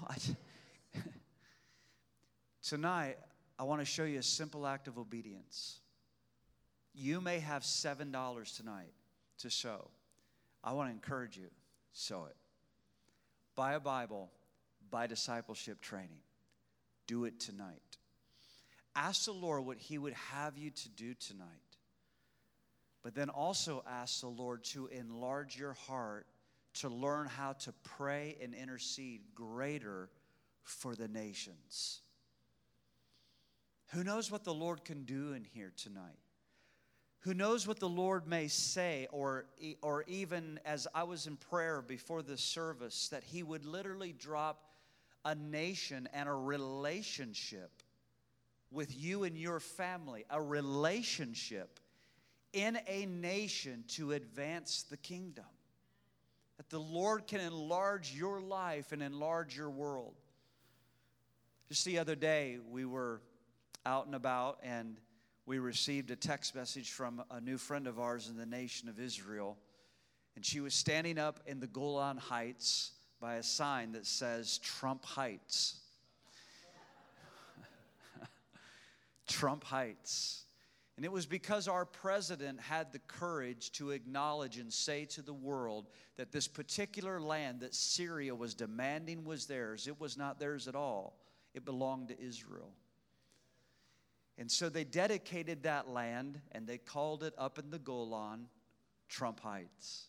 Tonight, 2.62 3.18
I 3.58 3.62
want 3.62 3.80
to 3.80 3.84
show 3.84 4.04
you 4.04 4.18
a 4.18 4.22
simple 4.22 4.66
act 4.66 4.88
of 4.88 4.98
obedience. 4.98 5.80
You 6.94 7.20
may 7.20 7.38
have 7.38 7.62
$7 7.62 8.56
tonight 8.56 8.92
to 9.38 9.50
sow. 9.50 9.90
I 10.62 10.72
want 10.72 10.88
to 10.88 10.92
encourage 10.92 11.36
you, 11.36 11.48
sow 11.92 12.26
it. 12.26 12.36
Buy 13.54 13.74
a 13.74 13.80
Bible, 13.80 14.30
buy 14.90 15.06
discipleship 15.06 15.80
training. 15.80 16.22
Do 17.06 17.24
it 17.24 17.40
tonight. 17.40 17.98
Ask 18.94 19.24
the 19.24 19.32
Lord 19.32 19.64
what 19.64 19.78
He 19.78 19.98
would 19.98 20.14
have 20.14 20.56
you 20.58 20.70
to 20.70 20.88
do 20.88 21.14
tonight. 21.14 21.46
But 23.02 23.14
then 23.14 23.30
also 23.30 23.82
ask 23.88 24.20
the 24.20 24.28
Lord 24.28 24.64
to 24.64 24.88
enlarge 24.88 25.58
your 25.58 25.72
heart 25.72 26.26
to 26.74 26.88
learn 26.88 27.26
how 27.26 27.52
to 27.52 27.72
pray 27.82 28.36
and 28.40 28.54
intercede 28.54 29.22
greater 29.34 30.08
for 30.62 30.94
the 30.94 31.08
nations. 31.08 32.00
Who 33.92 34.04
knows 34.04 34.30
what 34.30 34.44
the 34.44 34.54
Lord 34.54 34.84
can 34.84 35.04
do 35.04 35.32
in 35.32 35.44
here 35.44 35.72
tonight? 35.76 36.18
Who 37.20 37.34
knows 37.34 37.66
what 37.66 37.80
the 37.80 37.88
Lord 37.88 38.26
may 38.26 38.48
say, 38.48 39.08
or, 39.10 39.46
or 39.82 40.04
even 40.06 40.58
as 40.64 40.86
I 40.94 41.02
was 41.02 41.26
in 41.26 41.36
prayer 41.36 41.82
before 41.82 42.22
the 42.22 42.38
service, 42.38 43.08
that 43.08 43.24
He 43.24 43.42
would 43.42 43.66
literally 43.66 44.12
drop 44.12 44.69
a 45.24 45.34
nation 45.34 46.08
and 46.12 46.28
a 46.28 46.34
relationship 46.34 47.70
with 48.70 48.96
you 48.96 49.24
and 49.24 49.36
your 49.36 49.60
family, 49.60 50.24
a 50.30 50.40
relationship 50.40 51.80
in 52.52 52.78
a 52.86 53.06
nation 53.06 53.84
to 53.88 54.12
advance 54.12 54.84
the 54.88 54.96
kingdom. 54.96 55.44
That 56.56 56.70
the 56.70 56.80
Lord 56.80 57.26
can 57.26 57.40
enlarge 57.40 58.12
your 58.14 58.40
life 58.40 58.92
and 58.92 59.02
enlarge 59.02 59.56
your 59.56 59.70
world. 59.70 60.14
Just 61.68 61.84
the 61.84 61.98
other 61.98 62.14
day, 62.14 62.58
we 62.68 62.84
were 62.84 63.20
out 63.86 64.06
and 64.06 64.14
about 64.14 64.58
and 64.62 64.96
we 65.46 65.58
received 65.58 66.10
a 66.10 66.16
text 66.16 66.54
message 66.54 66.90
from 66.90 67.22
a 67.30 67.40
new 67.40 67.58
friend 67.58 67.86
of 67.86 67.98
ours 67.98 68.28
in 68.28 68.36
the 68.36 68.46
nation 68.46 68.88
of 68.88 69.00
Israel. 69.00 69.56
And 70.36 70.44
she 70.44 70.60
was 70.60 70.74
standing 70.74 71.18
up 71.18 71.40
in 71.46 71.60
the 71.60 71.66
Golan 71.66 72.18
Heights 72.18 72.92
by 73.20 73.34
a 73.34 73.42
sign 73.42 73.92
that 73.92 74.06
says 74.06 74.58
Trump 74.58 75.04
Heights. 75.04 75.78
Trump 79.26 79.62
Heights. 79.64 80.44
And 80.96 81.04
it 81.04 81.12
was 81.12 81.26
because 81.26 81.68
our 81.68 81.84
president 81.84 82.60
had 82.60 82.92
the 82.92 82.98
courage 82.98 83.72
to 83.72 83.90
acknowledge 83.90 84.58
and 84.58 84.72
say 84.72 85.06
to 85.06 85.22
the 85.22 85.32
world 85.32 85.88
that 86.16 86.32
this 86.32 86.46
particular 86.46 87.20
land 87.20 87.60
that 87.60 87.74
Syria 87.74 88.34
was 88.34 88.54
demanding 88.54 89.24
was 89.24 89.46
theirs. 89.46 89.86
It 89.86 89.98
was 89.98 90.18
not 90.18 90.38
theirs 90.38 90.68
at 90.68 90.74
all, 90.74 91.18
it 91.54 91.64
belonged 91.64 92.08
to 92.08 92.20
Israel. 92.20 92.72
And 94.36 94.50
so 94.50 94.70
they 94.70 94.84
dedicated 94.84 95.62
that 95.64 95.88
land 95.88 96.40
and 96.52 96.66
they 96.66 96.78
called 96.78 97.22
it 97.22 97.34
up 97.36 97.58
in 97.58 97.70
the 97.70 97.78
Golan 97.78 98.46
Trump 99.08 99.40
Heights. 99.40 100.06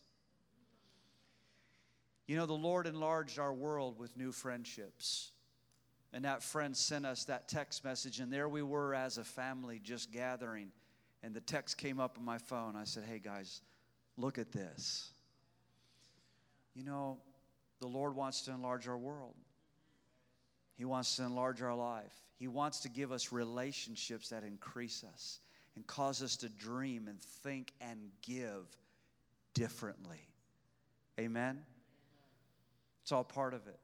You 2.32 2.38
know, 2.38 2.46
the 2.46 2.54
Lord 2.54 2.88
enlarged 2.88 3.40
our 3.40 3.54
world 3.54 4.00
with 4.00 4.16
new 4.16 4.32
friendships. 4.32 5.32
And 6.14 6.24
that 6.24 6.42
friend 6.42 6.78
sent 6.78 7.06
us 7.06 7.26
that 7.26 7.50
text 7.50 7.84
message, 7.84 8.22
and 8.22 8.32
there 8.32 8.48
we 8.48 8.62
were 8.62 8.96
as 8.96 9.18
a 9.18 9.24
family 9.26 9.82
just 9.84 10.14
gathering. 10.14 10.72
And 11.24 11.34
the 11.34 11.42
text 11.42 11.78
came 11.78 12.00
up 12.00 12.18
on 12.18 12.24
my 12.24 12.38
phone. 12.38 12.78
I 12.78 12.86
said, 12.86 13.04
Hey 13.04 13.20
guys, 13.20 13.60
look 14.16 14.38
at 14.38 14.54
this. 14.54 15.12
You 16.74 16.86
know, 16.86 17.18
the 17.82 17.88
Lord 17.88 18.16
wants 18.16 18.44
to 18.44 18.52
enlarge 18.52 18.88
our 18.88 18.98
world, 18.98 19.36
He 20.78 20.86
wants 20.86 21.18
to 21.18 21.24
enlarge 21.24 21.62
our 21.62 21.76
life. 21.76 22.16
He 22.40 22.48
wants 22.48 22.80
to 22.80 22.90
give 22.90 23.12
us 23.12 23.34
relationships 23.34 24.30
that 24.30 24.46
increase 24.46 25.04
us 25.04 25.42
and 25.76 25.86
cause 25.86 26.24
us 26.24 26.38
to 26.38 26.48
dream 26.48 27.10
and 27.10 27.20
think 27.20 27.74
and 27.82 28.00
give 28.22 28.66
differently. 29.54 30.30
Amen? 31.20 31.64
It's 33.02 33.12
all 33.12 33.24
part 33.24 33.54
of 33.54 33.68
it. 33.68 33.80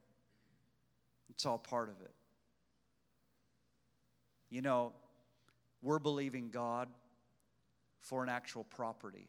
It's 1.30 1.46
all 1.46 1.58
part 1.58 1.90
of 1.90 2.02
it. 2.02 2.12
You 4.50 4.62
know, 4.62 4.94
we're 5.82 6.00
believing 6.00 6.50
God 6.50 6.88
for 8.00 8.24
an 8.24 8.30
actual 8.30 8.64
property. 8.64 9.28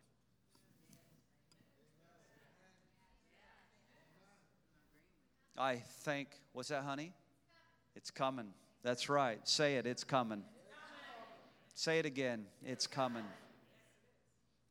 I 5.57 5.77
think, 5.77 6.29
what's 6.53 6.69
that, 6.69 6.85
honey? 6.85 7.13
It's 7.97 8.13
coming. 8.13 8.47
That's 8.85 9.09
right. 9.09 9.41
Say 9.49 9.77
it, 9.77 9.87
it's 9.87 10.05
coming. 10.05 10.45
Say 11.75 11.99
it 11.99 12.07
again, 12.07 12.45
it's 12.65 12.87
coming. 12.87 13.25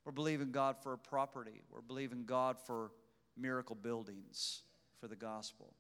We're 0.05 0.13
believing 0.13 0.51
God 0.51 0.78
for 0.82 0.93
a 0.93 0.97
property, 0.97 1.61
we're 1.70 1.82
believing 1.82 2.24
God 2.26 2.57
for 2.65 2.91
miracle 3.38 3.76
buildings 3.76 4.63
for 5.00 5.08
the 5.08 5.16
gospel. 5.16 5.74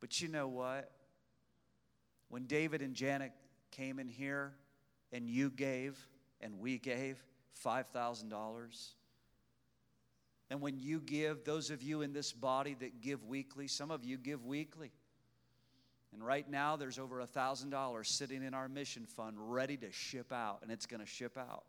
But 0.00 0.20
you 0.20 0.28
know 0.28 0.48
what? 0.48 0.90
When 2.28 2.46
David 2.46 2.82
and 2.82 2.94
Janet 2.94 3.32
came 3.70 3.98
in 3.98 4.08
here 4.08 4.52
and 5.12 5.28
you 5.28 5.50
gave 5.50 5.98
and 6.40 6.58
we 6.58 6.78
gave 6.78 7.22
$5,000, 7.64 8.90
and 10.50 10.60
when 10.60 10.78
you 10.78 11.00
give, 11.00 11.44
those 11.44 11.70
of 11.70 11.82
you 11.82 12.02
in 12.02 12.12
this 12.12 12.32
body 12.32 12.76
that 12.80 13.00
give 13.00 13.24
weekly, 13.24 13.66
some 13.66 13.90
of 13.90 14.04
you 14.04 14.18
give 14.18 14.44
weekly. 14.44 14.92
And 16.12 16.24
right 16.24 16.48
now, 16.48 16.76
there's 16.76 16.98
over 16.98 17.20
a 17.20 17.26
$1,000 17.26 18.06
sitting 18.06 18.42
in 18.42 18.54
our 18.54 18.68
mission 18.68 19.04
fund 19.04 19.36
ready 19.38 19.76
to 19.78 19.90
ship 19.90 20.32
out, 20.32 20.60
and 20.62 20.70
it's 20.70 20.86
going 20.86 21.00
to 21.00 21.06
ship 21.06 21.36
out. 21.36 21.64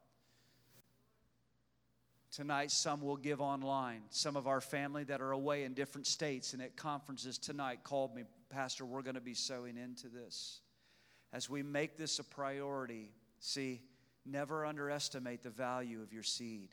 Tonight, 2.35 2.69
some 2.69 2.99
will 2.99 3.15
give 3.15 3.39
online. 3.39 4.01
Some 4.09 4.35
of 4.35 4.45
our 4.45 4.59
family 4.59 5.05
that 5.05 5.21
are 5.21 5.31
away 5.31 5.63
in 5.63 5.73
different 5.73 6.05
states 6.05 6.51
and 6.51 6.61
at 6.61 6.75
conferences 6.75 7.37
tonight 7.37 7.85
called 7.85 8.13
me, 8.13 8.23
Pastor, 8.49 8.83
we're 8.83 9.03
going 9.03 9.15
to 9.15 9.21
be 9.21 9.33
sowing 9.33 9.77
into 9.77 10.09
this. 10.09 10.59
As 11.31 11.49
we 11.49 11.63
make 11.63 11.95
this 11.95 12.19
a 12.19 12.25
priority, 12.25 13.13
see, 13.39 13.79
never 14.25 14.65
underestimate 14.65 15.43
the 15.43 15.49
value 15.49 16.01
of 16.01 16.11
your 16.11 16.23
seed. 16.23 16.67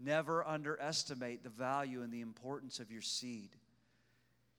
Never 0.00 0.44
underestimate 0.44 1.44
the 1.44 1.50
value 1.50 2.02
and 2.02 2.12
the 2.12 2.22
importance 2.22 2.80
of 2.80 2.90
your 2.90 3.02
seed. 3.02 3.50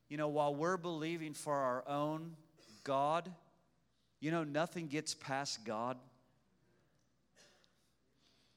You 0.07 0.15
know, 0.15 0.29
while 0.29 0.55
we're 0.55 0.77
believing 0.77 1.33
for 1.33 1.53
our 1.53 1.83
own 1.85 2.37
God, 2.85 3.29
you 4.21 4.31
know, 4.31 4.45
nothing 4.45 4.87
gets 4.87 5.13
past 5.13 5.65
God. 5.65 5.97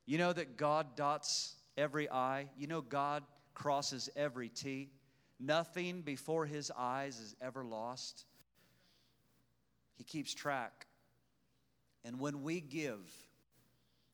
You 0.07 0.19
know 0.19 0.33
that 0.33 0.57
God 0.57 0.97
dots 0.97 1.55
every 1.77 2.09
I. 2.09 2.49
You 2.57 2.69
know 2.69 2.81
God 2.81 3.25
crosses 3.55 4.09
every 4.17 4.49
T. 4.49 4.91
Nothing 5.39 6.01
before 6.01 6.47
his 6.47 6.71
eyes 6.77 7.19
is 7.19 7.35
ever 7.41 7.65
lost. 7.65 8.25
He 9.97 10.05
keeps 10.05 10.33
track. 10.33 10.87
And 12.05 12.21
when 12.21 12.43
we 12.43 12.61
give, 12.61 13.01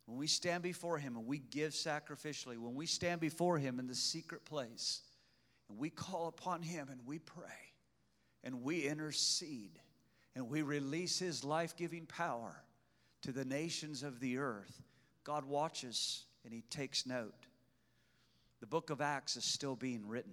when 0.07 0.17
we 0.19 0.27
stand 0.27 0.63
before 0.63 0.99
him 0.99 1.17
and 1.17 1.27
we 1.27 1.39
give 1.39 1.73
sacrificially, 1.73 2.57
when 2.57 2.75
we 2.75 2.87
stand 2.87 3.21
before 3.21 3.59
him 3.59 3.79
in 3.79 3.87
the 3.87 3.95
secret 3.95 4.45
place 4.45 5.03
and 5.69 5.79
we 5.79 5.91
call 5.91 6.29
upon 6.29 6.63
him 6.63 6.89
and 6.91 7.01
we 7.07 7.19
pray 7.19 7.45
and 8.43 8.63
we 8.63 8.87
intercede 8.87 9.79
and 10.35 10.49
we 10.49 10.63
release 10.63 11.19
his 11.19 11.45
life 11.45 11.77
giving 11.77 12.07
power 12.07 12.65
to 13.23 13.33
the 13.33 13.45
nations 13.45 14.03
of 14.03 14.19
the 14.19 14.39
earth, 14.39 14.83
God 15.25 15.45
watches 15.45 16.25
and 16.45 16.53
He 16.53 16.63
takes 16.71 17.07
note. 17.07 17.47
The 18.61 18.67
book 18.67 18.91
of 18.91 19.01
Acts 19.01 19.37
is 19.37 19.45
still 19.45 19.77
being 19.77 20.07
written. 20.07 20.33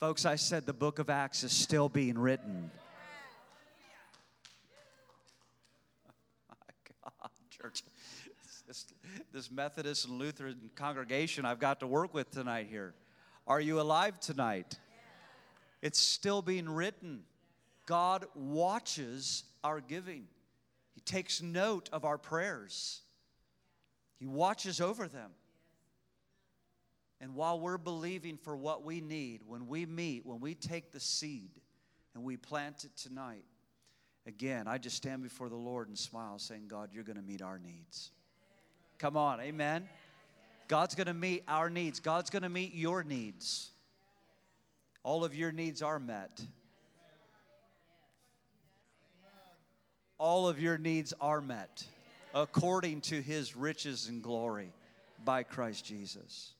Folks, 0.00 0.26
I 0.26 0.36
said 0.36 0.66
the 0.66 0.72
book 0.72 0.98
of 0.98 1.08
Acts 1.08 1.44
is 1.44 1.52
still 1.52 1.88
being 1.88 2.18
written. 2.18 2.70
God, 7.02 7.30
church. 7.50 7.82
This, 8.66 8.86
this 9.32 9.50
Methodist 9.50 10.06
and 10.06 10.18
Lutheran 10.18 10.70
congregation 10.74 11.44
I've 11.44 11.58
got 11.58 11.80
to 11.80 11.86
work 11.86 12.14
with 12.14 12.30
tonight 12.30 12.66
here. 12.68 12.94
Are 13.46 13.60
you 13.60 13.80
alive 13.80 14.18
tonight? 14.20 14.78
It's 15.82 15.98
still 15.98 16.40
being 16.40 16.68
written. 16.68 17.22
God 17.86 18.24
watches 18.34 19.44
our 19.62 19.80
giving 19.80 20.24
takes 21.00 21.42
note 21.42 21.88
of 21.92 22.04
our 22.04 22.18
prayers, 22.18 23.02
He 24.18 24.26
watches 24.26 24.80
over 24.80 25.08
them. 25.08 25.30
And 27.20 27.34
while 27.34 27.58
we're 27.58 27.78
believing 27.78 28.36
for 28.36 28.56
what 28.56 28.84
we 28.84 29.00
need, 29.00 29.40
when 29.46 29.66
we 29.66 29.86
meet, 29.86 30.26
when 30.26 30.40
we 30.40 30.54
take 30.54 30.92
the 30.92 31.00
seed 31.00 31.50
and 32.14 32.22
we 32.22 32.36
plant 32.36 32.84
it 32.84 32.96
tonight, 32.96 33.44
again, 34.26 34.68
I 34.68 34.78
just 34.78 34.96
stand 34.96 35.22
before 35.22 35.48
the 35.48 35.56
Lord 35.56 35.88
and 35.88 35.98
smile, 35.98 36.38
saying, 36.38 36.64
God, 36.68 36.90
you're 36.92 37.04
going 37.04 37.16
to 37.16 37.22
meet 37.22 37.40
our 37.40 37.58
needs. 37.58 38.10
Come 38.98 39.16
on, 39.16 39.40
amen. 39.40 39.88
God's 40.68 40.94
going 40.94 41.06
to 41.06 41.14
meet 41.14 41.44
our 41.48 41.70
needs. 41.70 42.00
God's 42.00 42.30
going 42.30 42.42
to 42.42 42.48
meet 42.48 42.74
your 42.74 43.02
needs. 43.04 43.70
All 45.02 45.24
of 45.24 45.34
your 45.34 45.52
needs 45.52 45.82
are 45.82 45.98
met. 45.98 46.40
All 50.18 50.48
of 50.48 50.60
your 50.60 50.78
needs 50.78 51.12
are 51.20 51.40
met 51.40 51.84
according 52.34 53.00
to 53.00 53.20
his 53.20 53.56
riches 53.56 54.08
and 54.08 54.22
glory 54.22 54.72
by 55.24 55.42
Christ 55.42 55.84
Jesus. 55.84 56.52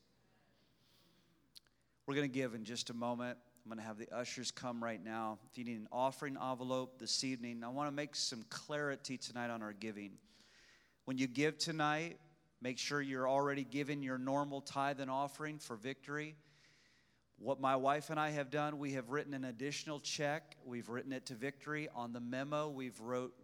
We're 2.07 2.15
going 2.15 2.29
to 2.31 2.35
give 2.35 2.55
in 2.55 2.65
just 2.65 2.91
a 2.91 2.95
moment. 2.95 3.39
I'm 3.65 3.71
going 3.71 3.81
to 3.81 3.87
have 3.87 3.99
the 3.99 4.15
ushers 4.15 4.51
come 4.51 4.83
right 4.83 5.03
now. 5.03 5.39
If 5.51 5.57
you 5.57 5.65
need 5.65 5.79
an 5.79 5.89
offering 5.91 6.37
envelope 6.37 6.99
this 6.99 7.25
evening, 7.25 7.63
I 7.65 7.69
want 7.69 7.89
to 7.89 7.95
make 7.95 8.15
some 8.15 8.45
clarity 8.51 9.17
tonight 9.17 9.51
on 9.51 9.63
our 9.63 9.73
giving. 9.73 10.13
When 11.07 11.17
you 11.17 11.27
give 11.27 11.57
tonight, 11.59 12.19
make 12.61 12.79
sure 12.79 13.01
you're 13.01 13.29
already 13.29 13.65
giving 13.65 14.03
your 14.03 14.19
normal 14.19 14.61
tithe 14.61 15.01
and 15.01 15.11
offering 15.11 15.59
for 15.59 15.77
victory. 15.77 16.37
What 17.39 17.61
my 17.61 17.77
wife 17.77 18.11
and 18.11 18.21
I 18.21 18.31
have 18.31 18.51
done, 18.51 18.79
we 18.79 18.93
have 18.93 19.11
written 19.11 19.35
an 19.35 19.45
additional 19.45 19.99
check. 20.01 20.57
We've 20.65 20.89
written 20.89 21.13
it 21.13 21.27
to 21.27 21.35
Victory. 21.35 21.89
On 21.95 22.13
the 22.13 22.21
memo, 22.21 22.69
we've 22.69 22.99
wrote 23.01 23.35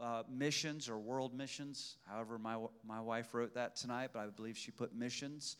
uh, 0.00 0.22
missions 0.30 0.88
or 0.88 0.98
world 0.98 1.34
missions. 1.34 1.96
However, 2.06 2.38
my, 2.38 2.58
my 2.86 3.00
wife 3.00 3.34
wrote 3.34 3.54
that 3.54 3.76
tonight, 3.76 4.10
but 4.12 4.20
I 4.20 4.26
believe 4.26 4.56
she 4.56 4.70
put 4.70 4.94
missions. 4.94 5.56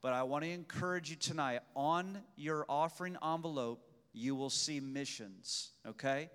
But 0.00 0.12
I 0.12 0.22
want 0.22 0.44
to 0.44 0.50
encourage 0.50 1.10
you 1.10 1.16
tonight 1.16 1.60
on 1.74 2.18
your 2.36 2.64
offering 2.68 3.16
envelope, 3.24 3.84
you 4.12 4.34
will 4.34 4.50
see 4.50 4.80
missions, 4.80 5.70
okay? 5.86 6.30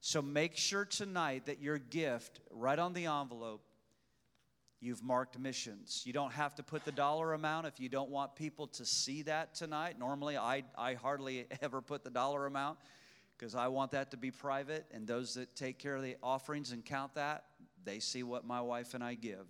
So 0.00 0.22
make 0.22 0.56
sure 0.56 0.84
tonight 0.84 1.46
that 1.46 1.60
your 1.60 1.78
gift, 1.78 2.40
right 2.50 2.78
on 2.78 2.92
the 2.92 3.06
envelope, 3.06 3.62
you've 4.80 5.02
marked 5.02 5.38
missions. 5.38 6.02
You 6.06 6.12
don't 6.12 6.32
have 6.32 6.54
to 6.54 6.62
put 6.62 6.84
the 6.84 6.92
dollar 6.92 7.34
amount 7.34 7.66
if 7.66 7.78
you 7.80 7.88
don't 7.88 8.10
want 8.10 8.34
people 8.34 8.66
to 8.68 8.86
see 8.86 9.22
that 9.22 9.54
tonight. 9.54 9.98
Normally, 9.98 10.36
I, 10.36 10.64
I 10.76 10.94
hardly 10.94 11.46
ever 11.62 11.82
put 11.82 12.04
the 12.04 12.10
dollar 12.10 12.46
amount 12.46 12.78
because 13.40 13.54
I 13.54 13.68
want 13.68 13.92
that 13.92 14.10
to 14.10 14.18
be 14.18 14.30
private, 14.30 14.84
and 14.92 15.06
those 15.06 15.32
that 15.34 15.56
take 15.56 15.78
care 15.78 15.96
of 15.96 16.02
the 16.02 16.16
offerings 16.22 16.72
and 16.72 16.84
count 16.84 17.14
that, 17.14 17.44
they 17.84 17.98
see 17.98 18.22
what 18.22 18.46
my 18.46 18.60
wife 18.60 18.92
and 18.92 19.02
I 19.02 19.14
give. 19.14 19.46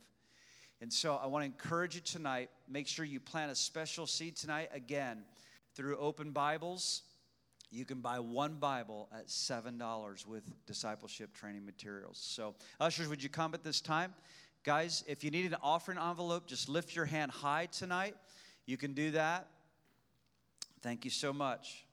And 0.80 0.92
so 0.92 1.18
I 1.20 1.26
want 1.26 1.42
to 1.42 1.46
encourage 1.46 1.96
you 1.96 2.00
tonight, 2.00 2.50
make 2.68 2.86
sure 2.86 3.04
you 3.04 3.18
plant 3.18 3.50
a 3.50 3.54
special 3.56 4.06
seed 4.06 4.36
tonight. 4.36 4.68
Again, 4.72 5.24
through 5.74 5.96
Open 5.98 6.30
Bibles, 6.30 7.02
you 7.72 7.84
can 7.84 8.00
buy 8.00 8.20
one 8.20 8.54
Bible 8.54 9.08
at 9.12 9.26
$7 9.26 10.24
with 10.24 10.44
discipleship 10.66 11.34
training 11.34 11.66
materials. 11.66 12.18
So, 12.22 12.54
ushers, 12.78 13.08
would 13.08 13.20
you 13.20 13.28
come 13.28 13.54
at 13.54 13.64
this 13.64 13.80
time? 13.80 14.14
Guys, 14.62 15.02
if 15.08 15.24
you 15.24 15.32
need 15.32 15.46
an 15.46 15.56
offering 15.64 15.98
envelope, 15.98 16.46
just 16.46 16.68
lift 16.68 16.94
your 16.94 17.06
hand 17.06 17.32
high 17.32 17.66
tonight. 17.66 18.14
You 18.66 18.76
can 18.76 18.92
do 18.92 19.10
that. 19.12 19.48
Thank 20.80 21.04
you 21.04 21.10
so 21.10 21.32
much. 21.32 21.84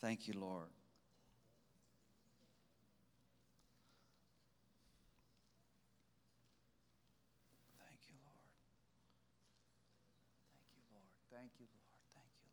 Thank 0.00 0.28
you, 0.28 0.34
Lord. 0.34 0.68
Thank 7.80 7.98
you, 8.08 8.14
Lord. 8.22 8.38
Thank 10.54 10.70
you, 10.78 10.84
Lord. 10.94 11.10
Thank 11.32 11.50
you, 11.58 11.66
Lord. 11.66 11.82
Thank 12.14 12.30
you, 12.40 12.48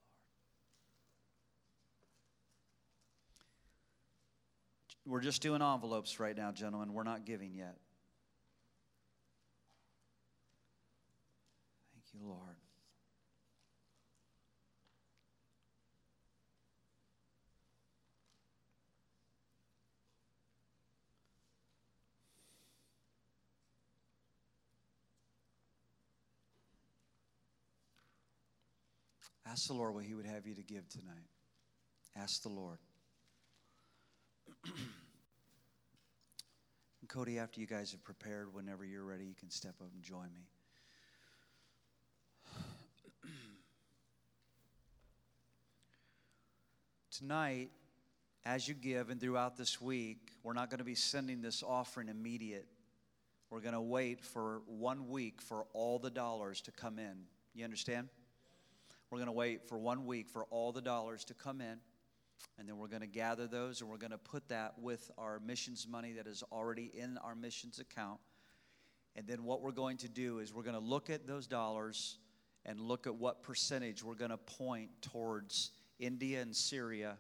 Lord. 5.06 5.14
We're 5.14 5.22
just 5.22 5.43
doing 5.43 5.62
envelopes 5.62 6.20
right 6.20 6.36
now, 6.36 6.52
gentlemen. 6.52 6.93
We're 6.93 7.04
not 7.04 7.26
giving 7.26 7.54
yet. 7.54 7.78
Thank 11.93 12.06
you, 12.14 12.28
Lord. 12.28 12.64
Ask 29.48 29.68
the 29.68 29.74
Lord 29.74 29.93
what 29.93 30.06
He 30.06 30.14
would 30.14 30.26
have 30.26 30.48
you 30.48 30.56
to 30.56 30.64
give 30.64 30.89
tonight. 30.89 31.30
Ask 32.16 32.41
the 32.43 32.50
Lord. 32.50 32.80
Cody, 37.08 37.39
after 37.39 37.62
you 37.62 37.68
guys 37.68 37.91
have 37.91 38.04
prepared, 38.04 38.54
whenever 38.54 38.84
you're 38.84 39.06
ready, 39.06 39.24
you 39.26 39.36
can 39.36 39.50
step 39.50 39.76
up 39.80 39.88
and 39.93 40.04
join 40.04 40.28
me. 40.34 40.41
Tonight, 47.18 47.70
as 48.43 48.68
you 48.68 48.74
give 48.74 49.10
and 49.10 49.22
throughout 49.22 49.56
this 49.56 49.80
week, 49.80 50.18
we're 50.43 50.52
not 50.54 50.70
going 50.70 50.80
to 50.80 50.84
be 50.84 50.96
sending 50.96 51.41
this 51.41 51.64
offering 51.64 52.10
immediate. 52.10 52.68
We're 53.50 53.62
going 53.62 53.76
to 53.76 53.82
wait 53.82 54.24
for 54.24 54.64
one 54.66 55.08
week 55.10 55.41
for 55.41 55.66
all 55.74 56.00
the 56.00 56.10
dollars 56.10 56.60
to 56.62 56.72
come 56.72 57.00
in. 57.00 57.26
You 57.54 57.64
understand? 57.64 58.10
We're 59.10 59.20
going 59.20 59.28
to 59.28 59.34
wait 59.34 59.68
for 59.68 59.78
one 59.78 60.06
week 60.06 60.30
for 60.30 60.45
all 60.45 60.72
the 60.72 60.82
dollars 60.82 61.24
to 61.26 61.34
come 61.34 61.62
in, 61.62 61.78
and 62.58 62.68
then 62.68 62.78
we're 62.78 62.88
going 62.88 63.01
to 63.01 63.08
gather 63.08 63.47
those 63.47 63.82
and 63.82 63.89
we're 63.89 63.97
going 63.97 64.12
to 64.12 64.18
put 64.18 64.47
that 64.49 64.74
with 64.80 65.10
our 65.18 65.39
missions 65.39 65.88
money 65.88 66.14
that 66.14 66.28
is 66.28 66.43
already 66.51 66.91
in 66.93 67.18
our 67.20 67.36
missions 67.36 67.80
account. 67.80 68.20
And 69.16 69.28
then 69.28 69.43
what 69.43 69.62
we're 69.62 69.72
going 69.72 69.97
to 69.97 70.10
do 70.10 70.39
is 70.39 70.53
we're 70.53 70.64
going 70.64 70.76
to 70.76 70.82
look 70.82 71.10
at 71.10 71.26
those 71.28 71.47
dollars 71.47 72.18
and 72.66 72.80
look 72.80 73.08
at 73.08 73.16
what 73.16 73.43
percentage 73.43 74.03
we're 74.03 74.16
going 74.16 74.32
to 74.32 74.38
point 74.38 74.89
towards 75.01 75.72
India 75.99 76.41
and 76.41 76.56
Syria 76.56 77.18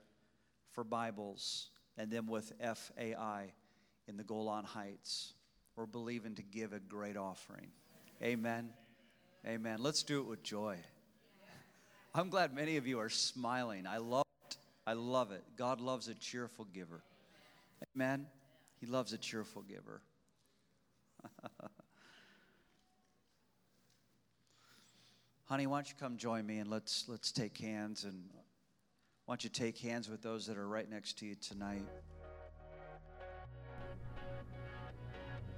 for 0.71 0.83
Bibles, 0.83 1.69
and 1.97 2.11
then 2.11 2.25
with 2.25 2.51
FAI 2.59 3.53
in 4.07 4.17
the 4.17 4.23
Golan 4.23 4.65
Heights. 4.65 5.33
We're 5.75 5.85
believing 5.85 6.35
to 6.35 6.41
give 6.41 6.73
a 6.73 6.79
great 6.79 7.17
offering. 7.17 7.67
Amen. 8.21 8.69
Amen. 9.45 9.77
Let's 9.79 10.03
do 10.03 10.19
it 10.21 10.27
with 10.27 10.43
joy. 10.43 10.77
I'm 12.17 12.29
glad 12.29 12.55
many 12.55 12.77
of 12.77 12.87
you 12.87 12.97
are 12.99 13.09
smiling. 13.09 13.85
I 13.85 13.97
love 13.97 14.23
it. 14.45 14.55
I 14.87 14.93
love 14.93 15.33
it. 15.33 15.43
God 15.57 15.81
loves 15.81 16.07
a 16.07 16.13
cheerful 16.13 16.63
giver. 16.73 17.03
Amen. 17.93 18.27
He 18.79 18.85
loves 18.85 19.11
a 19.11 19.17
cheerful 19.17 19.63
giver. 19.63 20.01
Honey, 25.45 25.67
why 25.67 25.75
don't 25.77 25.89
you 25.89 25.95
come 25.99 26.15
join 26.15 26.45
me 26.45 26.59
and 26.59 26.69
let's 26.69 27.03
let's 27.09 27.33
take 27.33 27.57
hands 27.57 28.05
and 28.05 28.23
why 29.25 29.33
don't 29.33 29.43
you 29.43 29.49
take 29.49 29.77
hands 29.77 30.09
with 30.09 30.21
those 30.21 30.45
that 30.47 30.55
are 30.57 30.69
right 30.69 30.89
next 30.89 31.19
to 31.19 31.25
you 31.25 31.35
tonight? 31.35 31.83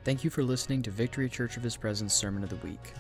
Thank 0.03 0.24
you 0.24 0.32
for 0.32 0.41
listening 0.41 0.82
to 0.84 0.91
Victory 0.91 1.30
Church 1.30 1.55
of 1.55 1.64
His 1.64 1.78
Presence 1.78 2.16
Sermon 2.16 2.43
of 2.43 2.49
the 2.49 2.55
Week. 2.68 2.93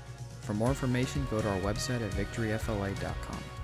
For 0.47 0.53
more 0.53 0.69
information, 0.69 1.27
go 1.29 1.41
to 1.41 1.49
our 1.49 1.59
website 1.59 1.99
at 2.01 2.11
victoryfla.com. 2.11 3.56